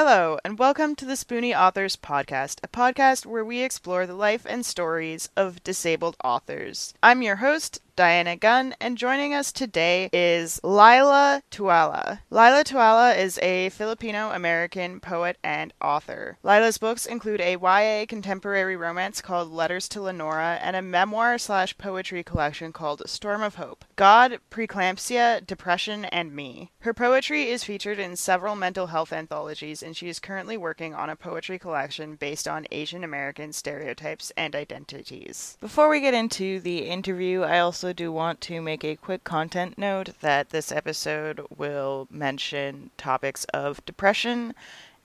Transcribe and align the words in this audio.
Hello, 0.00 0.38
and 0.44 0.60
welcome 0.60 0.94
to 0.94 1.04
the 1.04 1.16
Spoonie 1.16 1.52
Authors 1.52 1.96
Podcast, 1.96 2.60
a 2.62 2.68
podcast 2.68 3.26
where 3.26 3.44
we 3.44 3.62
explore 3.62 4.06
the 4.06 4.14
life 4.14 4.46
and 4.48 4.64
stories 4.64 5.28
of 5.36 5.64
disabled 5.64 6.16
authors. 6.22 6.94
I'm 7.02 7.20
your 7.20 7.34
host, 7.34 7.80
Diana 7.98 8.36
Gunn, 8.36 8.76
and 8.80 8.96
joining 8.96 9.34
us 9.34 9.50
today 9.50 10.08
is 10.12 10.60
Leila 10.62 11.42
Tualla. 11.50 12.20
Leila 12.30 12.62
Tualla 12.62 13.18
is 13.18 13.40
a 13.42 13.70
Filipino 13.70 14.30
American 14.30 15.00
poet 15.00 15.36
and 15.42 15.74
author. 15.82 16.38
Leila's 16.44 16.78
books 16.78 17.06
include 17.06 17.40
a 17.40 17.56
YA 17.56 18.06
contemporary 18.06 18.76
romance 18.76 19.20
called 19.20 19.50
Letters 19.50 19.88
to 19.88 20.00
Lenora 20.00 20.60
and 20.62 20.76
a 20.76 20.80
memoir 20.80 21.38
slash 21.38 21.76
poetry 21.76 22.22
collection 22.22 22.72
called 22.72 23.02
Storm 23.06 23.42
of 23.42 23.56
Hope 23.56 23.84
God, 23.96 24.38
Preeclampsia, 24.48 25.44
Depression, 25.44 26.04
and 26.04 26.32
Me. 26.32 26.70
Her 26.82 26.94
poetry 26.94 27.50
is 27.50 27.64
featured 27.64 27.98
in 27.98 28.14
several 28.14 28.54
mental 28.54 28.86
health 28.86 29.12
anthologies, 29.12 29.82
and 29.82 29.96
she 29.96 30.08
is 30.08 30.20
currently 30.20 30.56
working 30.56 30.94
on 30.94 31.10
a 31.10 31.16
poetry 31.16 31.58
collection 31.58 32.14
based 32.14 32.46
on 32.46 32.68
Asian 32.70 33.02
American 33.02 33.52
stereotypes 33.52 34.30
and 34.36 34.54
identities. 34.54 35.58
Before 35.60 35.88
we 35.88 35.98
get 35.98 36.14
into 36.14 36.60
the 36.60 36.86
interview, 36.86 37.42
I 37.42 37.58
also 37.58 37.87
do 37.92 38.12
want 38.12 38.40
to 38.42 38.60
make 38.60 38.84
a 38.84 38.96
quick 38.96 39.24
content 39.24 39.78
note 39.78 40.10
that 40.20 40.50
this 40.50 40.70
episode 40.72 41.46
will 41.56 42.06
mention 42.10 42.90
topics 42.96 43.44
of 43.46 43.84
depression, 43.84 44.54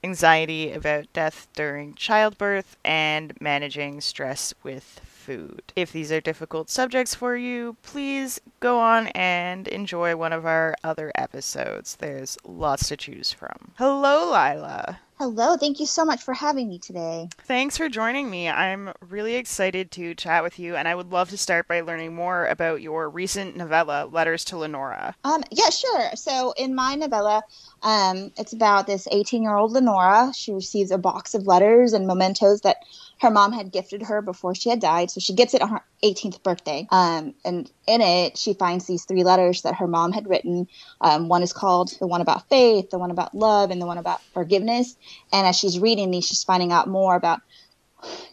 anxiety 0.03 0.71
about 0.71 1.11
death 1.13 1.47
during 1.53 1.93
childbirth, 1.95 2.77
and 2.83 3.33
managing 3.39 4.01
stress 4.01 4.53
with 4.63 5.01
food. 5.05 5.63
If 5.75 5.91
these 5.93 6.11
are 6.11 6.19
difficult 6.19 6.69
subjects 6.69 7.15
for 7.15 7.38
you, 7.38 7.77
please 7.81 8.41
go 8.59 8.79
on 8.79 9.07
and 9.07 9.67
enjoy 9.69 10.15
one 10.15 10.33
of 10.33 10.45
our 10.45 10.75
other 10.83 11.11
episodes. 11.15 11.95
There's 11.95 12.38
lots 12.43 12.89
to 12.89 12.97
choose 12.97 13.31
from. 13.31 13.71
Hello, 13.77 14.31
Leila. 14.31 14.99
Hello, 15.23 15.55
thank 15.55 15.79
you 15.79 15.85
so 15.85 16.03
much 16.03 16.21
for 16.21 16.33
having 16.33 16.67
me 16.67 16.77
today. 16.77 17.29
Thanks 17.45 17.77
for 17.77 17.87
joining 17.87 18.29
me. 18.29 18.49
I'm 18.49 18.91
really 19.07 19.35
excited 19.35 19.89
to 19.91 20.13
chat 20.15 20.43
with 20.43 20.59
you, 20.59 20.75
and 20.75 20.85
I 20.85 20.95
would 20.95 21.13
love 21.13 21.30
to 21.30 21.38
start 21.38 21.65
by 21.65 21.80
learning 21.80 22.13
more 22.13 22.45
about 22.47 22.81
your 22.81 23.09
recent 23.09 23.55
novella, 23.55 24.09
Letters 24.11 24.43
to 24.43 24.57
Lenora. 24.57 25.15
Um, 25.23 25.41
yeah, 25.49 25.69
sure. 25.69 26.09
So, 26.15 26.53
in 26.57 26.75
my 26.75 26.95
novella, 26.95 27.41
um, 27.84 28.31
it's 28.38 28.53
about 28.53 28.88
this 28.88 29.08
18 29.12 29.44
year 29.44 29.56
old 29.56 29.73
Lenora. 29.73 30.31
She 30.34 30.53
receives 30.53 30.89
a 30.89 30.98
box 30.98 31.36
of 31.36 31.45
letters 31.45 31.92
and 31.92 32.08
mementos 32.08 32.62
that 32.62 32.78
her 33.20 33.30
mom 33.30 33.52
had 33.52 33.72
gifted 33.72 34.03
her 34.03 34.22
before 34.22 34.56
she 34.56 34.70
had 34.70 34.80
died. 34.80 35.12
So 35.12 35.20
she 35.20 35.34
gets 35.34 35.53
it 35.53 35.62
on 35.62 35.70
her 35.70 35.81
18th 36.04 36.42
birthday. 36.44 36.88
Um, 36.92 37.36
and 37.44 37.70
in 37.86 38.02
it, 38.02 38.38
she 38.38 38.54
finds 38.54 38.88
these 38.88 39.04
three 39.04 39.23
letters 39.23 39.64
that 39.64 39.76
her 39.76 39.88
mom 39.88 40.14
had 40.14 40.30
written. 40.30 40.67
Um, 41.02 41.28
one 41.28 41.44
is 41.44 41.52
called 41.52 41.92
the 42.00 42.08
one 42.08 42.22
about 42.22 42.48
faith, 42.50 42.89
the 42.89 43.00
one 43.00 43.11
about 43.11 43.36
love, 43.36 43.70
and 43.70 43.81
the 43.81 43.86
one 43.86 43.98
about 43.98 44.22
forgiveness. 44.34 44.95
And 45.34 45.45
as 45.45 45.58
she's 45.58 45.78
reading 45.78 46.09
these, 46.09 46.26
she's 46.26 46.44
finding 46.44 46.72
out 46.72 46.88
more 46.88 47.16
about 47.16 47.42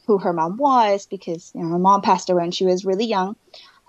who 0.07 0.19
her 0.19 0.33
mom 0.33 0.57
was 0.57 1.07
because 1.07 1.51
you 1.55 1.63
know, 1.63 1.71
her 1.71 1.79
mom 1.79 2.03
passed 2.03 2.31
away 2.31 2.43
when 2.43 2.51
she 2.51 2.67
was 2.67 2.85
really 2.85 3.07
young, 3.07 3.37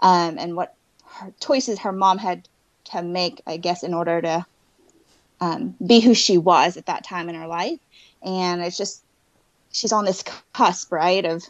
um, 0.02 0.38
and 0.38 0.56
what 0.56 0.76
her 1.06 1.34
choices 1.39 1.80
her 1.80 1.92
mom 1.92 2.17
had 2.17 2.48
to 2.86 3.02
make, 3.02 3.42
I 3.45 3.58
guess, 3.58 3.84
in 3.84 3.94
order 3.94 4.22
to 4.22 4.45
um, 5.42 5.75
be 5.86 6.00
who 6.00 6.14
she 6.14 6.38
was 6.38 6.78
at 6.78 6.86
that 6.86 7.03
time 7.03 7.28
in 7.28 7.36
her 7.36 7.47
life. 7.47 7.80
And 8.23 8.61
it's 8.61 8.78
just 8.78 9.03
she's 9.72 9.92
on 9.92 10.06
this 10.06 10.23
cusp, 10.53 10.92
right, 10.92 11.25
of 11.25 11.44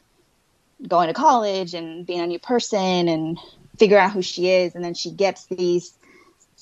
going 0.87 1.07
to 1.07 1.13
college 1.13 1.73
and 1.73 2.05
being 2.05 2.21
a 2.21 2.27
new 2.27 2.39
person 2.39 3.07
and 3.07 3.37
figuring 3.77 4.03
out 4.03 4.11
who 4.11 4.21
she 4.21 4.49
is, 4.49 4.73
and 4.73 4.83
then 4.83 4.93
she 4.93 5.11
gets 5.11 5.45
these 5.45 5.93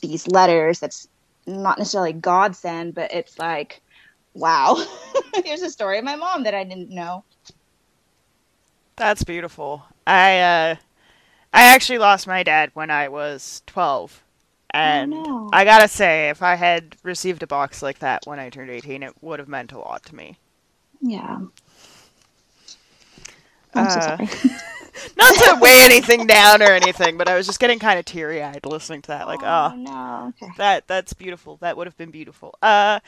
these 0.02 0.28
letters 0.28 0.80
that's 0.80 1.08
not 1.46 1.78
necessarily 1.78 2.14
godsend, 2.14 2.96
but 2.96 3.12
it's 3.14 3.38
like, 3.38 3.82
wow, 4.34 4.84
here's 5.44 5.62
a 5.62 5.70
story 5.70 5.98
of 5.98 6.06
my 6.06 6.16
mom 6.16 6.44
that 6.44 6.54
I 6.54 6.64
didn't 6.64 6.90
know. 6.90 7.24
That's 8.96 9.24
beautiful. 9.24 9.86
I 10.08 10.40
uh, 10.40 10.76
I 11.54 11.64
actually 11.64 12.00
lost 12.00 12.28
my 12.28 12.44
dad 12.44 12.72
when 12.74 12.90
I 12.90 13.08
was 13.08 13.62
twelve. 13.66 14.24
And 14.72 15.14
oh, 15.14 15.24
no. 15.24 15.50
I 15.52 15.66
gotta 15.66 15.88
say, 15.88 16.30
if 16.30 16.42
I 16.44 16.56
had 16.56 16.96
received 17.04 17.44
a 17.44 17.48
box 17.48 17.82
like 17.82 18.00
that 18.00 18.22
when 18.26 18.40
I 18.40 18.50
turned 18.50 18.70
18, 18.70 19.04
it 19.04 19.14
would 19.22 19.40
have 19.40 19.48
meant 19.48 19.72
a 19.72 19.80
lot 19.80 20.04
to 20.06 20.16
me. 20.16 20.38
Yeah. 21.02 21.40
I'm 23.74 23.88
uh, 23.88 23.90
so 23.90 24.00
sorry. 24.00 24.30
not 25.18 25.36
to 25.36 25.58
weigh 25.62 25.82
anything 25.82 26.28
down 26.28 26.62
or 26.62 26.72
anything, 26.72 27.18
but 27.18 27.28
I 27.28 27.36
was 27.36 27.46
just 27.46 27.60
getting 27.60 27.80
kind 27.80 28.00
of 28.00 28.06
teary 28.06 28.44
eyed 28.44 28.66
listening 28.66 29.02
to 29.04 29.08
that. 29.10 29.28
Like, 29.28 29.42
oh, 29.44 29.72
oh 29.74 29.76
no, 29.76 30.34
okay. 30.42 30.52
that 30.58 30.88
that's 30.88 31.14
beautiful. 31.14 31.58
That 31.58 31.78
would 31.78 31.88
have 31.88 31.98
been 31.98 32.12
beautiful. 32.12 32.56
Uh, 32.62 33.00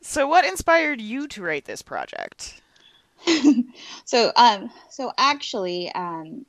so 0.00 0.26
what 0.26 0.44
inspired 0.44 1.00
you 1.00 1.28
to 1.28 1.42
write 1.42 1.64
this 1.64 1.82
project? 1.82 2.60
so, 4.04 4.32
um, 4.36 4.70
so 4.88 5.12
actually, 5.18 5.92
um, 5.92 6.46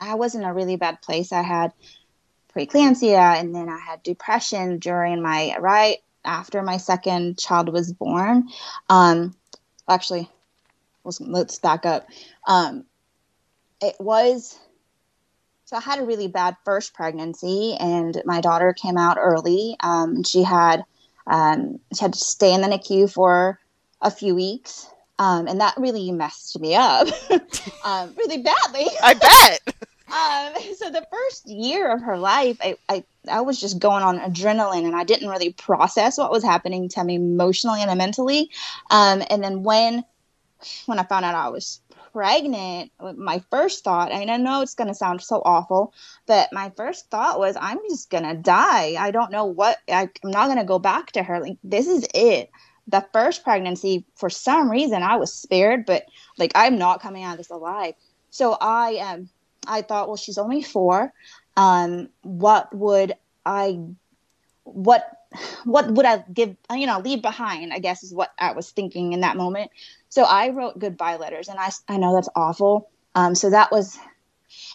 I 0.00 0.14
was 0.14 0.34
in 0.34 0.42
a 0.42 0.52
really 0.52 0.76
bad 0.76 1.00
place. 1.02 1.32
I 1.32 1.42
had 1.42 1.72
preeclampsia, 2.54 3.40
and 3.40 3.54
then 3.54 3.68
I 3.68 3.78
had 3.78 4.02
depression 4.02 4.78
during 4.78 5.22
my 5.22 5.56
right 5.58 5.98
after 6.24 6.62
my 6.62 6.76
second 6.76 7.38
child 7.38 7.72
was 7.72 7.92
born. 7.92 8.48
Um, 8.88 9.34
actually, 9.88 10.28
let's, 11.04 11.20
let's 11.20 11.58
back 11.58 11.86
up. 11.86 12.06
Um, 12.46 12.84
it 13.80 13.96
was 13.98 14.58
so 15.70 15.76
I 15.76 15.80
had 15.80 16.00
a 16.00 16.04
really 16.04 16.26
bad 16.26 16.56
first 16.64 16.94
pregnancy, 16.94 17.76
and 17.78 18.20
my 18.24 18.40
daughter 18.40 18.72
came 18.72 18.98
out 18.98 19.18
early. 19.20 19.76
Um, 19.80 20.24
she 20.24 20.42
had 20.42 20.82
um, 21.28 21.78
she 21.94 22.00
had 22.00 22.12
to 22.12 22.18
stay 22.18 22.52
in 22.52 22.60
the 22.60 22.66
NICU 22.66 23.12
for 23.12 23.60
a 24.00 24.10
few 24.10 24.34
weeks, 24.34 24.88
um, 25.20 25.46
and 25.46 25.60
that 25.60 25.74
really 25.76 26.10
messed 26.10 26.58
me 26.58 26.74
up 26.74 27.06
um, 27.84 28.12
really 28.16 28.38
badly. 28.38 28.86
I 29.00 29.14
bet. 29.14 29.74
um, 30.12 30.54
so 30.76 30.90
the 30.90 31.06
first 31.10 31.48
year 31.48 31.92
of 31.92 32.02
her 32.02 32.18
life, 32.18 32.58
I, 32.60 32.76
I 32.88 33.04
I 33.28 33.40
was 33.42 33.60
just 33.60 33.78
going 33.78 34.02
on 34.02 34.18
adrenaline, 34.18 34.86
and 34.86 34.96
I 34.96 35.04
didn't 35.04 35.28
really 35.28 35.52
process 35.52 36.18
what 36.18 36.30
was 36.30 36.42
happening 36.42 36.88
to 36.90 37.04
me 37.04 37.16
emotionally 37.16 37.82
and 37.82 37.98
mentally. 37.98 38.50
Um, 38.90 39.22
and 39.30 39.42
then 39.42 39.62
when 39.62 40.04
when 40.86 40.98
I 40.98 41.04
found 41.04 41.24
out 41.24 41.34
I 41.34 41.48
was 41.48 41.80
pregnant, 42.12 42.90
my 43.16 43.42
first 43.50 43.84
thought, 43.84 44.10
and 44.12 44.30
I 44.30 44.36
know 44.36 44.62
it's 44.62 44.74
going 44.74 44.88
to 44.88 44.94
sound 44.94 45.22
so 45.22 45.42
awful, 45.44 45.94
but 46.26 46.52
my 46.52 46.70
first 46.76 47.10
thought 47.10 47.38
was, 47.38 47.56
I'm 47.58 47.78
just 47.88 48.10
going 48.10 48.24
to 48.24 48.34
die. 48.34 48.96
I 48.98 49.10
don't 49.10 49.30
know 49.30 49.44
what, 49.44 49.78
I, 49.88 50.08
I'm 50.24 50.30
not 50.30 50.46
going 50.46 50.58
to 50.58 50.64
go 50.64 50.78
back 50.78 51.12
to 51.12 51.22
her. 51.22 51.40
Like, 51.40 51.56
this 51.62 51.86
is 51.86 52.06
it. 52.14 52.50
The 52.88 53.06
first 53.12 53.44
pregnancy, 53.44 54.04
for 54.16 54.28
some 54.28 54.70
reason, 54.70 55.02
I 55.02 55.16
was 55.16 55.32
spared, 55.32 55.86
but 55.86 56.04
like, 56.38 56.52
I'm 56.54 56.78
not 56.78 57.00
coming 57.00 57.22
out 57.22 57.32
of 57.32 57.38
this 57.38 57.50
alive. 57.50 57.94
So 58.30 58.56
I, 58.60 58.96
um, 58.96 59.28
I 59.66 59.82
thought, 59.82 60.08
well, 60.08 60.16
she's 60.16 60.38
only 60.38 60.62
four. 60.62 61.12
Um, 61.56 62.08
what 62.22 62.74
would 62.74 63.14
I, 63.44 63.80
what 64.64 65.16
what 65.64 65.90
would 65.92 66.06
I 66.06 66.24
give, 66.32 66.56
you 66.72 66.86
know, 66.86 66.98
leave 66.98 67.22
behind, 67.22 67.72
I 67.72 67.78
guess 67.78 68.02
is 68.02 68.12
what 68.12 68.32
I 68.38 68.52
was 68.52 68.70
thinking 68.70 69.12
in 69.12 69.20
that 69.20 69.36
moment. 69.36 69.70
So 70.08 70.24
I 70.24 70.48
wrote 70.50 70.78
goodbye 70.78 71.16
letters, 71.16 71.48
and 71.48 71.58
I, 71.58 71.70
I 71.88 71.98
know 71.98 72.14
that's 72.14 72.28
awful. 72.34 72.90
Um, 73.14 73.34
so 73.34 73.50
that 73.50 73.70
was 73.70 73.98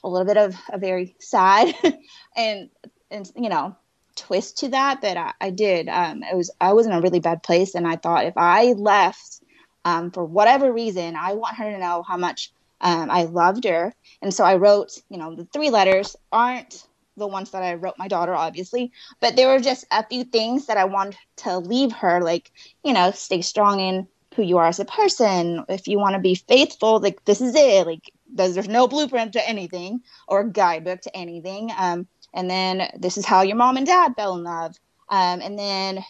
a 0.03 0.09
little 0.09 0.25
bit 0.25 0.38
of 0.38 0.56
a 0.72 0.78
very 0.78 1.16
sad 1.19 1.75
and, 2.35 2.69
and, 3.12 3.31
you 3.35 3.50
know, 3.50 3.75
twist 4.16 4.59
to 4.59 4.69
that, 4.69 5.02
but 5.02 5.17
I, 5.17 5.34
I 5.41 5.50
did. 5.50 5.90
Um, 5.90 6.23
it 6.23 6.35
was, 6.35 6.52
I 6.62 6.73
was 6.73 6.85
in 6.85 6.94
a 6.94 7.02
really 7.02 7.19
bad 7.19 7.44
place, 7.44 7.75
and 7.75 7.88
I 7.88 7.97
thought 7.97 8.25
if 8.25 8.38
I 8.38 8.73
left 8.73 9.41
um, 9.84 10.12
for 10.12 10.23
whatever 10.23 10.72
reason, 10.72 11.16
I 11.16 11.34
want 11.34 11.57
her 11.57 11.69
to 11.69 11.78
know 11.78 12.03
how 12.03 12.17
much 12.17 12.52
um, 12.81 13.09
I 13.09 13.23
loved 13.23 13.65
her. 13.65 13.93
And 14.21 14.33
so 14.33 14.43
I 14.43 14.55
wrote, 14.55 14.91
you 15.09 15.17
know, 15.17 15.35
the 15.35 15.45
three 15.45 15.69
letters 15.69 16.15
aren't 16.31 16.87
the 17.17 17.27
ones 17.27 17.51
that 17.51 17.63
I 17.63 17.75
wrote 17.75 17.95
my 17.97 18.07
daughter, 18.07 18.35
obviously, 18.35 18.91
but 19.21 19.35
there 19.35 19.47
were 19.47 19.59
just 19.59 19.85
a 19.91 20.05
few 20.05 20.23
things 20.25 20.65
that 20.65 20.77
I 20.77 20.85
wanted 20.85 21.17
to 21.37 21.59
leave 21.59 21.91
her, 21.93 22.21
like, 22.21 22.51
you 22.83 22.93
know, 22.93 23.11
stay 23.11 23.41
strong 23.41 23.79
in 23.79 24.07
who 24.35 24.43
you 24.43 24.57
are 24.57 24.67
as 24.67 24.79
a 24.79 24.85
person. 24.85 25.63
If 25.69 25.87
you 25.87 25.97
want 25.97 26.16
to 26.16 26.19
be 26.19 26.35
faithful, 26.35 26.99
like, 26.99 27.23
this 27.23 27.39
is 27.39 27.55
it. 27.55 27.87
Like, 27.87 28.11
there's, 28.33 28.55
there's 28.55 28.67
no 28.67 28.87
blueprint 28.87 29.33
to 29.33 29.47
anything 29.47 30.01
or 30.28 30.43
guidebook 30.43 31.01
to 31.01 31.16
anything. 31.16 31.71
Um, 31.78 32.07
and 32.33 32.49
then 32.49 32.91
this 32.99 33.17
is 33.17 33.25
how 33.25 33.43
your 33.43 33.55
mom 33.55 33.78
and 33.78 33.85
dad 33.87 34.13
fell 34.17 34.35
in 34.35 34.43
love. 34.43 34.75
Um, 35.07 35.39
and 35.41 35.57
then 35.57 36.03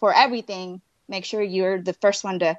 for 0.00 0.12
everything, 0.12 0.80
make 1.08 1.24
sure 1.24 1.42
you're 1.42 1.80
the 1.80 1.92
first 1.92 2.24
one 2.24 2.40
to 2.40 2.58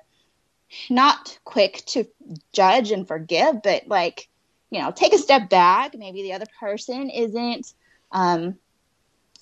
not 0.89 1.37
quick 1.43 1.83
to 1.87 2.05
judge 2.53 2.91
and 2.91 3.07
forgive, 3.07 3.61
but 3.63 3.87
like, 3.87 4.27
you 4.69 4.81
know, 4.81 4.91
take 4.91 5.13
a 5.13 5.17
step 5.17 5.49
back. 5.49 5.95
Maybe 5.97 6.23
the 6.23 6.33
other 6.33 6.45
person 6.59 7.09
isn't 7.09 7.73
um, 8.11 8.57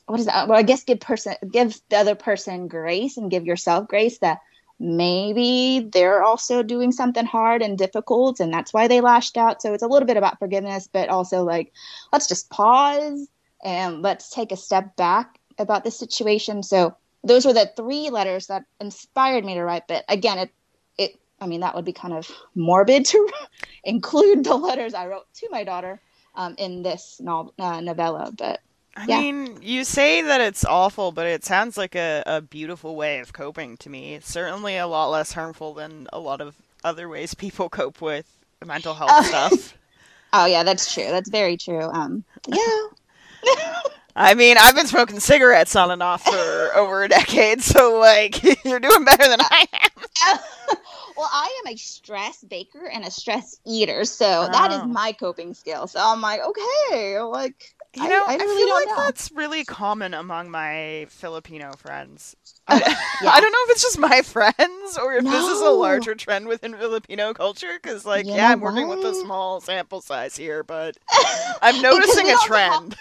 what 0.09 0.19
is 0.19 0.25
that? 0.25 0.47
Well, 0.47 0.57
I 0.57 0.63
guess 0.63 0.83
give 0.83 0.99
person 0.99 1.35
give 1.51 1.79
the 1.89 1.97
other 1.97 2.15
person 2.15 2.67
grace 2.67 3.17
and 3.17 3.29
give 3.29 3.45
yourself 3.45 3.87
grace 3.87 4.17
that 4.19 4.39
maybe 4.79 5.87
they're 5.91 6.23
also 6.23 6.63
doing 6.63 6.91
something 6.91 7.25
hard 7.25 7.61
and 7.61 7.77
difficult 7.77 8.39
and 8.39 8.51
that's 8.51 8.73
why 8.73 8.87
they 8.87 9.01
lashed 9.01 9.37
out. 9.37 9.61
So 9.61 9.73
it's 9.73 9.83
a 9.83 9.87
little 9.87 10.07
bit 10.07 10.17
about 10.17 10.39
forgiveness, 10.39 10.89
but 10.91 11.09
also 11.09 11.43
like 11.43 11.71
let's 12.11 12.27
just 12.27 12.49
pause 12.49 13.27
and 13.63 14.01
let's 14.01 14.31
take 14.31 14.51
a 14.51 14.57
step 14.57 14.95
back 14.95 15.37
about 15.59 15.83
the 15.83 15.91
situation. 15.91 16.63
So 16.63 16.95
those 17.23 17.45
were 17.45 17.53
the 17.53 17.71
three 17.75 18.09
letters 18.09 18.47
that 18.47 18.63
inspired 18.79 19.45
me 19.45 19.55
to 19.55 19.63
write. 19.63 19.87
But 19.87 20.05
again, 20.07 20.39
it 20.39 20.49
it 20.49 20.53
I 21.41 21.47
mean 21.47 21.61
that 21.61 21.75
would 21.75 21.85
be 21.85 21.93
kind 21.93 22.13
of 22.13 22.29
morbid 22.55 23.05
to 23.07 23.29
include 23.83 24.43
the 24.43 24.55
letters 24.55 24.93
I 24.93 25.07
wrote 25.07 25.31
to 25.35 25.47
my 25.51 25.63
daughter 25.63 26.01
um, 26.35 26.55
in 26.57 26.83
this 26.83 27.19
no- 27.21 27.53
uh, 27.59 27.81
novella. 27.81 28.31
But 28.37 28.59
I 28.95 29.05
yeah. 29.07 29.19
mean, 29.19 29.59
you 29.61 29.83
say 29.83 30.21
that 30.21 30.41
it's 30.41 30.65
awful, 30.65 31.11
but 31.11 31.25
it 31.27 31.45
sounds 31.45 31.77
like 31.77 31.95
a, 31.95 32.23
a 32.25 32.41
beautiful 32.41 32.95
way 32.95 33.19
of 33.19 33.33
coping 33.33 33.77
to 33.77 33.89
me. 33.89 34.15
It's 34.15 34.31
certainly 34.31 34.77
a 34.77 34.87
lot 34.87 35.09
less 35.09 35.31
harmful 35.33 35.73
than 35.73 36.07
a 36.11 36.19
lot 36.19 36.41
of 36.41 36.55
other 36.83 37.07
ways 37.09 37.33
people 37.33 37.69
cope 37.69 38.01
with 38.01 38.25
mental 38.65 38.93
health 38.95 39.11
Oh. 39.13 39.23
stuff. 39.23 39.77
oh 40.33 40.45
yeah, 40.45 40.63
that's 40.63 40.93
true. 40.93 41.07
That's 41.09 41.29
very 41.29 41.57
true. 41.57 41.81
Um, 41.83 42.23
yeah. 42.47 42.87
I 44.15 44.33
mean, 44.33 44.57
I've 44.59 44.75
been 44.75 44.87
smoking 44.87 45.19
cigarettes 45.19 45.75
on 45.75 45.91
and 45.91 46.03
off 46.03 46.23
for 46.23 46.31
over 46.75 47.03
a 47.03 47.07
decade, 47.09 47.61
so 47.61 47.97
like 47.99 48.41
you're 48.65 48.79
doing 48.79 49.05
better 49.05 49.27
than 49.29 49.39
I 49.41 49.65
am. 49.73 50.39
well, 51.17 51.29
I 51.31 51.61
am 51.65 51.73
a 51.73 51.77
stress 51.77 52.43
baker 52.43 52.85
and 52.87 53.05
a 53.05 53.11
stress 53.11 53.59
eater, 53.65 54.05
so 54.05 54.47
that 54.51 54.71
is 54.71 54.79
Oh. 54.81 54.85
my 54.87 55.11
coping 55.13 55.53
skill. 55.53 55.87
So 55.87 55.99
I'm 56.01 56.21
like, 56.21 56.41
okay, 56.41 57.19
like 57.21 57.73
You 57.95 58.03
I- 58.03 58.07
know, 58.09 58.23
I 58.27 58.33
I, 58.33 58.35
really 58.37 58.57
feel 58.57 58.67
don't 58.67 58.87
like 58.89 58.97
know. 58.97 59.03
that's 59.05 59.31
really 59.31 59.63
common 59.63 60.13
among 60.13 60.49
my 60.51 61.05
Filipino 61.09 61.71
friends. 61.77 62.35
I, 62.67 62.81
oh, 62.85 63.19
Yeah. 63.23 63.29
I 63.31 63.39
don't 63.41 63.51
know 63.51 63.59
if 63.65 63.71
it's 63.71 63.81
just 63.83 63.97
my 63.99 64.21
friends 64.21 64.97
or 64.97 65.13
if 65.15 65.23
this 65.23 65.45
is 65.45 65.61
a 65.61 65.69
larger 65.69 66.13
trend 66.15 66.47
within 66.47 66.75
Filipino 66.75 67.33
culture. 67.33 67.79
Because, 67.81 68.05
like, 68.05 68.25
You 68.25 68.33
yeah, 68.33 68.51
I'm 68.51 68.59
working 68.59 68.87
with 68.89 68.99
a 69.05 69.13
small 69.15 69.59
sample 69.61 70.01
size 70.01 70.35
here, 70.35 70.63
but 70.63 70.97
I'm 71.61 71.81
noticing 71.81 72.29
a 72.29 72.35
trend. 72.45 72.95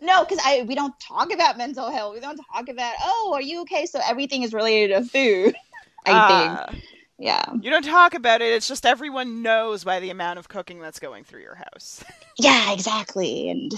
No, 0.00 0.24
because 0.24 0.38
I 0.44 0.62
we 0.62 0.74
don't 0.74 0.98
talk 1.00 1.32
about 1.32 1.58
mental 1.58 1.90
health. 1.90 2.14
We 2.14 2.20
don't 2.20 2.40
talk 2.52 2.68
about 2.68 2.94
oh, 3.04 3.32
are 3.34 3.42
you 3.42 3.62
okay? 3.62 3.86
So 3.86 4.00
everything 4.04 4.42
is 4.42 4.52
related 4.52 4.94
to 4.96 5.08
food. 5.08 5.54
I 6.06 6.20
Ah, 6.20 6.20
think, 6.20 6.70
yeah, 7.18 7.44
you 7.60 7.70
don't 7.70 7.84
talk 7.84 8.14
about 8.14 8.40
it. 8.40 8.52
It's 8.52 8.68
just 8.68 8.86
everyone 8.86 9.42
knows 9.42 9.84
by 9.84 10.00
the 10.00 10.10
amount 10.10 10.38
of 10.38 10.48
cooking 10.48 10.80
that's 10.80 10.98
going 10.98 11.24
through 11.24 11.42
your 11.42 11.56
house. 11.56 12.04
yeah, 12.38 12.72
exactly, 12.72 13.48
and 13.50 13.72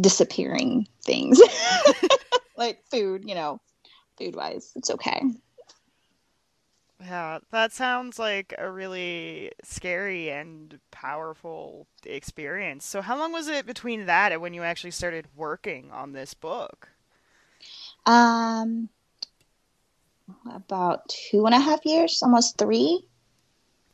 disappearing 0.00 0.86
things 1.04 1.40
like 2.56 2.80
food. 2.90 3.24
You 3.26 3.34
know, 3.34 3.60
food 4.18 4.34
wise, 4.36 4.72
it's 4.76 4.90
okay. 4.90 5.22
Yeah, 7.02 7.38
that 7.50 7.72
sounds 7.72 8.18
like 8.18 8.54
a 8.58 8.70
really 8.70 9.52
scary 9.62 10.30
and 10.30 10.78
powerful 10.90 11.86
experience. 12.04 12.84
So, 12.84 13.00
how 13.00 13.18
long 13.18 13.32
was 13.32 13.48
it 13.48 13.64
between 13.64 14.04
that 14.06 14.32
and 14.32 14.42
when 14.42 14.52
you 14.52 14.62
actually 14.62 14.90
started 14.90 15.26
working 15.34 15.90
on 15.90 16.12
this 16.12 16.34
book? 16.34 16.88
Um, 18.04 18.90
about 20.50 21.08
two 21.08 21.46
and 21.46 21.54
a 21.54 21.58
half 21.60 21.84
years, 21.86 22.22
almost 22.22 22.58
three. 22.58 23.04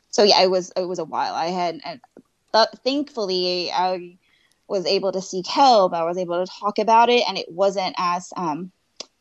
So 0.09 0.23
yeah, 0.23 0.41
it 0.41 0.51
was 0.51 0.71
it 0.75 0.85
was 0.85 0.99
a 0.99 1.05
while. 1.05 1.33
I 1.33 1.47
had, 1.47 1.79
and 1.85 2.01
th- 2.53 2.67
thankfully, 2.83 3.71
I 3.71 4.17
was 4.67 4.85
able 4.85 5.11
to 5.13 5.21
seek 5.21 5.47
help. 5.47 5.93
I 5.93 6.03
was 6.03 6.17
able 6.17 6.45
to 6.45 6.51
talk 6.59 6.79
about 6.79 7.09
it, 7.09 7.23
and 7.27 7.37
it 7.37 7.51
wasn't 7.51 7.95
as 7.97 8.33
um, 8.35 8.71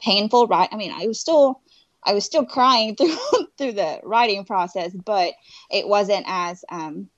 painful. 0.00 0.46
Right? 0.48 0.68
I 0.72 0.76
mean, 0.76 0.92
I 0.92 1.06
was 1.06 1.20
still 1.20 1.60
I 2.06 2.14
was 2.14 2.24
still 2.24 2.46
crying 2.46 2.96
through 2.96 3.16
through 3.58 3.72
the 3.72 4.00
writing 4.04 4.44
process, 4.44 4.92
but 4.92 5.34
it 5.70 5.86
wasn't 5.86 6.24
as 6.26 6.64
um, 6.70 7.08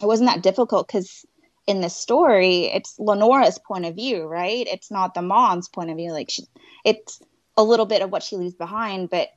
it 0.00 0.06
wasn't 0.06 0.30
that 0.30 0.42
difficult 0.42 0.86
because 0.86 1.24
in 1.66 1.80
the 1.80 1.90
story, 1.90 2.64
it's 2.64 2.98
Lenora's 2.98 3.58
point 3.58 3.84
of 3.84 3.94
view, 3.94 4.24
right? 4.24 4.66
It's 4.66 4.90
not 4.90 5.14
the 5.14 5.22
mom's 5.22 5.68
point 5.68 5.90
of 5.90 5.96
view. 5.96 6.12
Like 6.12 6.30
she, 6.30 6.44
it's 6.84 7.20
a 7.56 7.62
little 7.62 7.86
bit 7.86 8.02
of 8.02 8.10
what 8.10 8.22
she 8.22 8.36
leaves 8.36 8.54
behind, 8.54 9.10
but 9.10 9.28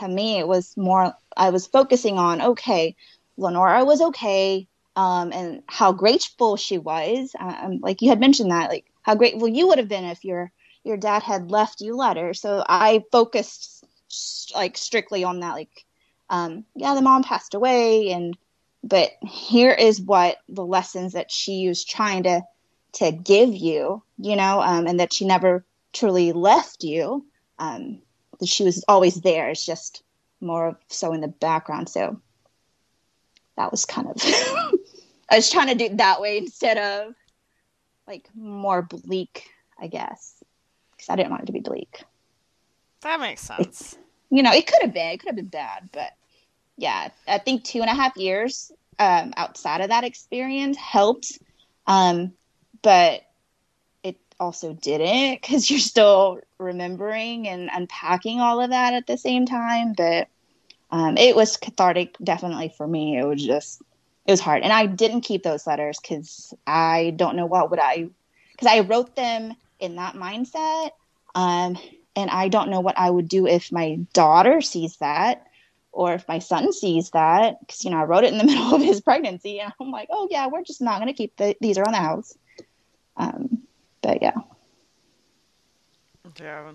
to 0.00 0.08
me, 0.08 0.38
it 0.38 0.48
was 0.48 0.76
more. 0.76 1.14
I 1.36 1.50
was 1.50 1.66
focusing 1.66 2.18
on 2.18 2.40
okay, 2.40 2.96
Lenora 3.36 3.84
was 3.84 4.00
okay, 4.00 4.66
um, 4.96 5.32
and 5.32 5.62
how 5.66 5.92
grateful 5.92 6.56
she 6.56 6.78
was. 6.78 7.34
Um, 7.38 7.80
like 7.82 8.02
you 8.02 8.08
had 8.08 8.20
mentioned 8.20 8.50
that, 8.50 8.70
like 8.70 8.86
how 9.02 9.14
grateful 9.14 9.48
you 9.48 9.68
would 9.68 9.78
have 9.78 9.88
been 9.88 10.04
if 10.04 10.24
your 10.24 10.52
your 10.84 10.96
dad 10.96 11.22
had 11.22 11.50
left 11.50 11.80
you 11.80 11.96
letters. 11.96 12.40
So 12.40 12.64
I 12.68 13.04
focused 13.12 13.81
like 14.54 14.76
strictly 14.76 15.24
on 15.24 15.40
that. 15.40 15.54
Like, 15.54 15.84
um, 16.30 16.64
yeah, 16.74 16.94
the 16.94 17.02
mom 17.02 17.22
passed 17.22 17.54
away, 17.54 18.10
and 18.10 18.36
but 18.84 19.10
here 19.22 19.72
is 19.72 20.00
what 20.00 20.38
the 20.48 20.64
lessons 20.64 21.12
that 21.12 21.30
she 21.30 21.68
was 21.68 21.84
trying 21.84 22.24
to 22.24 22.42
to 22.94 23.12
give 23.12 23.54
you, 23.54 24.02
you 24.18 24.36
know, 24.36 24.60
um, 24.60 24.86
and 24.86 25.00
that 25.00 25.12
she 25.12 25.24
never 25.24 25.64
truly 25.92 26.32
left 26.32 26.84
you. 26.84 27.24
Um, 27.58 28.02
that 28.38 28.48
she 28.48 28.64
was 28.64 28.84
always 28.88 29.16
there. 29.16 29.48
It's 29.48 29.64
just 29.64 30.02
more 30.40 30.68
of 30.68 30.76
so 30.88 31.12
in 31.12 31.20
the 31.20 31.28
background. 31.28 31.88
So 31.88 32.20
that 33.56 33.70
was 33.70 33.84
kind 33.84 34.08
of 34.08 34.16
I 35.30 35.36
was 35.36 35.50
trying 35.50 35.68
to 35.68 35.74
do 35.74 35.84
it 35.84 35.96
that 35.98 36.20
way 36.20 36.38
instead 36.38 36.78
of 36.78 37.14
like 38.06 38.28
more 38.34 38.82
bleak, 38.82 39.48
I 39.80 39.86
guess, 39.86 40.42
because 40.90 41.08
I 41.08 41.16
didn't 41.16 41.30
want 41.30 41.44
it 41.44 41.46
to 41.46 41.52
be 41.52 41.60
bleak. 41.60 42.02
That 43.02 43.20
makes 43.20 43.42
sense. 43.42 43.96
You 44.32 44.42
know, 44.42 44.52
it 44.52 44.66
could 44.66 44.80
have 44.80 44.94
been, 44.94 45.10
it 45.12 45.18
could 45.18 45.28
have 45.28 45.36
been 45.36 45.46
bad, 45.46 45.90
but 45.92 46.10
yeah, 46.78 47.10
I 47.28 47.36
think 47.36 47.64
two 47.64 47.82
and 47.82 47.90
a 47.90 47.94
half 47.94 48.16
years 48.16 48.72
um, 48.98 49.34
outside 49.36 49.82
of 49.82 49.90
that 49.90 50.04
experience 50.04 50.78
helped, 50.78 51.38
um, 51.86 52.32
but 52.80 53.22
it 54.02 54.16
also 54.40 54.72
didn't 54.72 55.40
because 55.40 55.70
you're 55.70 55.78
still 55.78 56.40
remembering 56.58 57.46
and 57.46 57.68
unpacking 57.72 58.40
all 58.40 58.60
of 58.60 58.70
that 58.70 58.94
at 58.94 59.06
the 59.06 59.18
same 59.18 59.44
time. 59.44 59.92
But 59.94 60.28
um, 60.90 61.18
it 61.18 61.36
was 61.36 61.58
cathartic, 61.58 62.16
definitely 62.24 62.72
for 62.74 62.86
me. 62.86 63.18
It 63.18 63.24
was 63.24 63.44
just, 63.44 63.82
it 64.26 64.30
was 64.30 64.40
hard, 64.40 64.62
and 64.62 64.72
I 64.72 64.86
didn't 64.86 65.22
keep 65.22 65.42
those 65.42 65.66
letters 65.66 65.98
because 66.00 66.54
I 66.66 67.12
don't 67.16 67.36
know 67.36 67.46
what 67.46 67.70
would 67.70 67.80
I, 67.80 68.08
because 68.52 68.66
I 68.66 68.80
wrote 68.80 69.14
them 69.14 69.54
in 69.78 69.96
that 69.96 70.14
mindset. 70.14 70.90
Um, 71.34 71.76
and 72.16 72.30
I 72.30 72.48
don't 72.48 72.70
know 72.70 72.80
what 72.80 72.98
I 72.98 73.08
would 73.10 73.28
do 73.28 73.46
if 73.46 73.72
my 73.72 73.96
daughter 74.12 74.60
sees 74.60 74.96
that 74.98 75.46
or 75.92 76.14
if 76.14 76.26
my 76.28 76.38
son 76.38 76.72
sees 76.72 77.10
that 77.10 77.60
because 77.60 77.84
you 77.84 77.90
know 77.90 77.98
I 77.98 78.04
wrote 78.04 78.24
it 78.24 78.32
in 78.32 78.38
the 78.38 78.44
middle 78.52 78.74
of 78.74 78.82
his 78.82 79.00
pregnancy 79.00 79.60
and 79.60 79.72
I'm 79.80 79.90
like 79.90 80.08
oh 80.10 80.28
yeah 80.30 80.46
we're 80.48 80.62
just 80.62 80.80
not 80.82 81.00
going 81.00 81.12
to 81.12 81.16
keep 81.16 81.36
the, 81.36 81.56
these 81.60 81.78
around 81.78 81.92
the 81.92 81.98
house 81.98 82.36
um, 83.16 83.62
but 84.02 84.22
yeah 84.22 84.32
Yeah. 86.40 86.72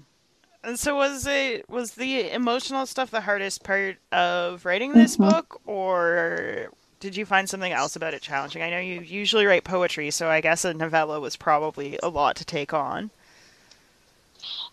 And 0.63 0.77
so 0.79 0.95
was 0.95 1.25
it 1.27 1.69
was 1.69 1.91
the 1.91 2.29
emotional 2.31 2.85
stuff 2.85 3.11
the 3.11 3.21
hardest 3.21 3.63
part 3.63 3.97
of 4.11 4.65
writing 4.65 4.93
this 4.93 5.17
Mhm. 5.17 5.29
book 5.29 5.61
or 5.65 6.67
did 6.99 7.15
you 7.15 7.25
find 7.25 7.47
something 7.47 7.71
else 7.71 7.95
about 7.95 8.15
it 8.15 8.21
challenging? 8.23 8.63
I 8.63 8.71
know 8.71 8.79
you 8.79 9.01
usually 9.01 9.45
write 9.45 9.63
poetry, 9.63 10.09
so 10.09 10.29
I 10.29 10.41
guess 10.41 10.65
a 10.65 10.73
novella 10.73 11.19
was 11.19 11.35
probably 11.35 11.99
a 12.01 12.09
lot 12.09 12.35
to 12.37 12.45
take 12.45 12.73
on. 12.73 13.11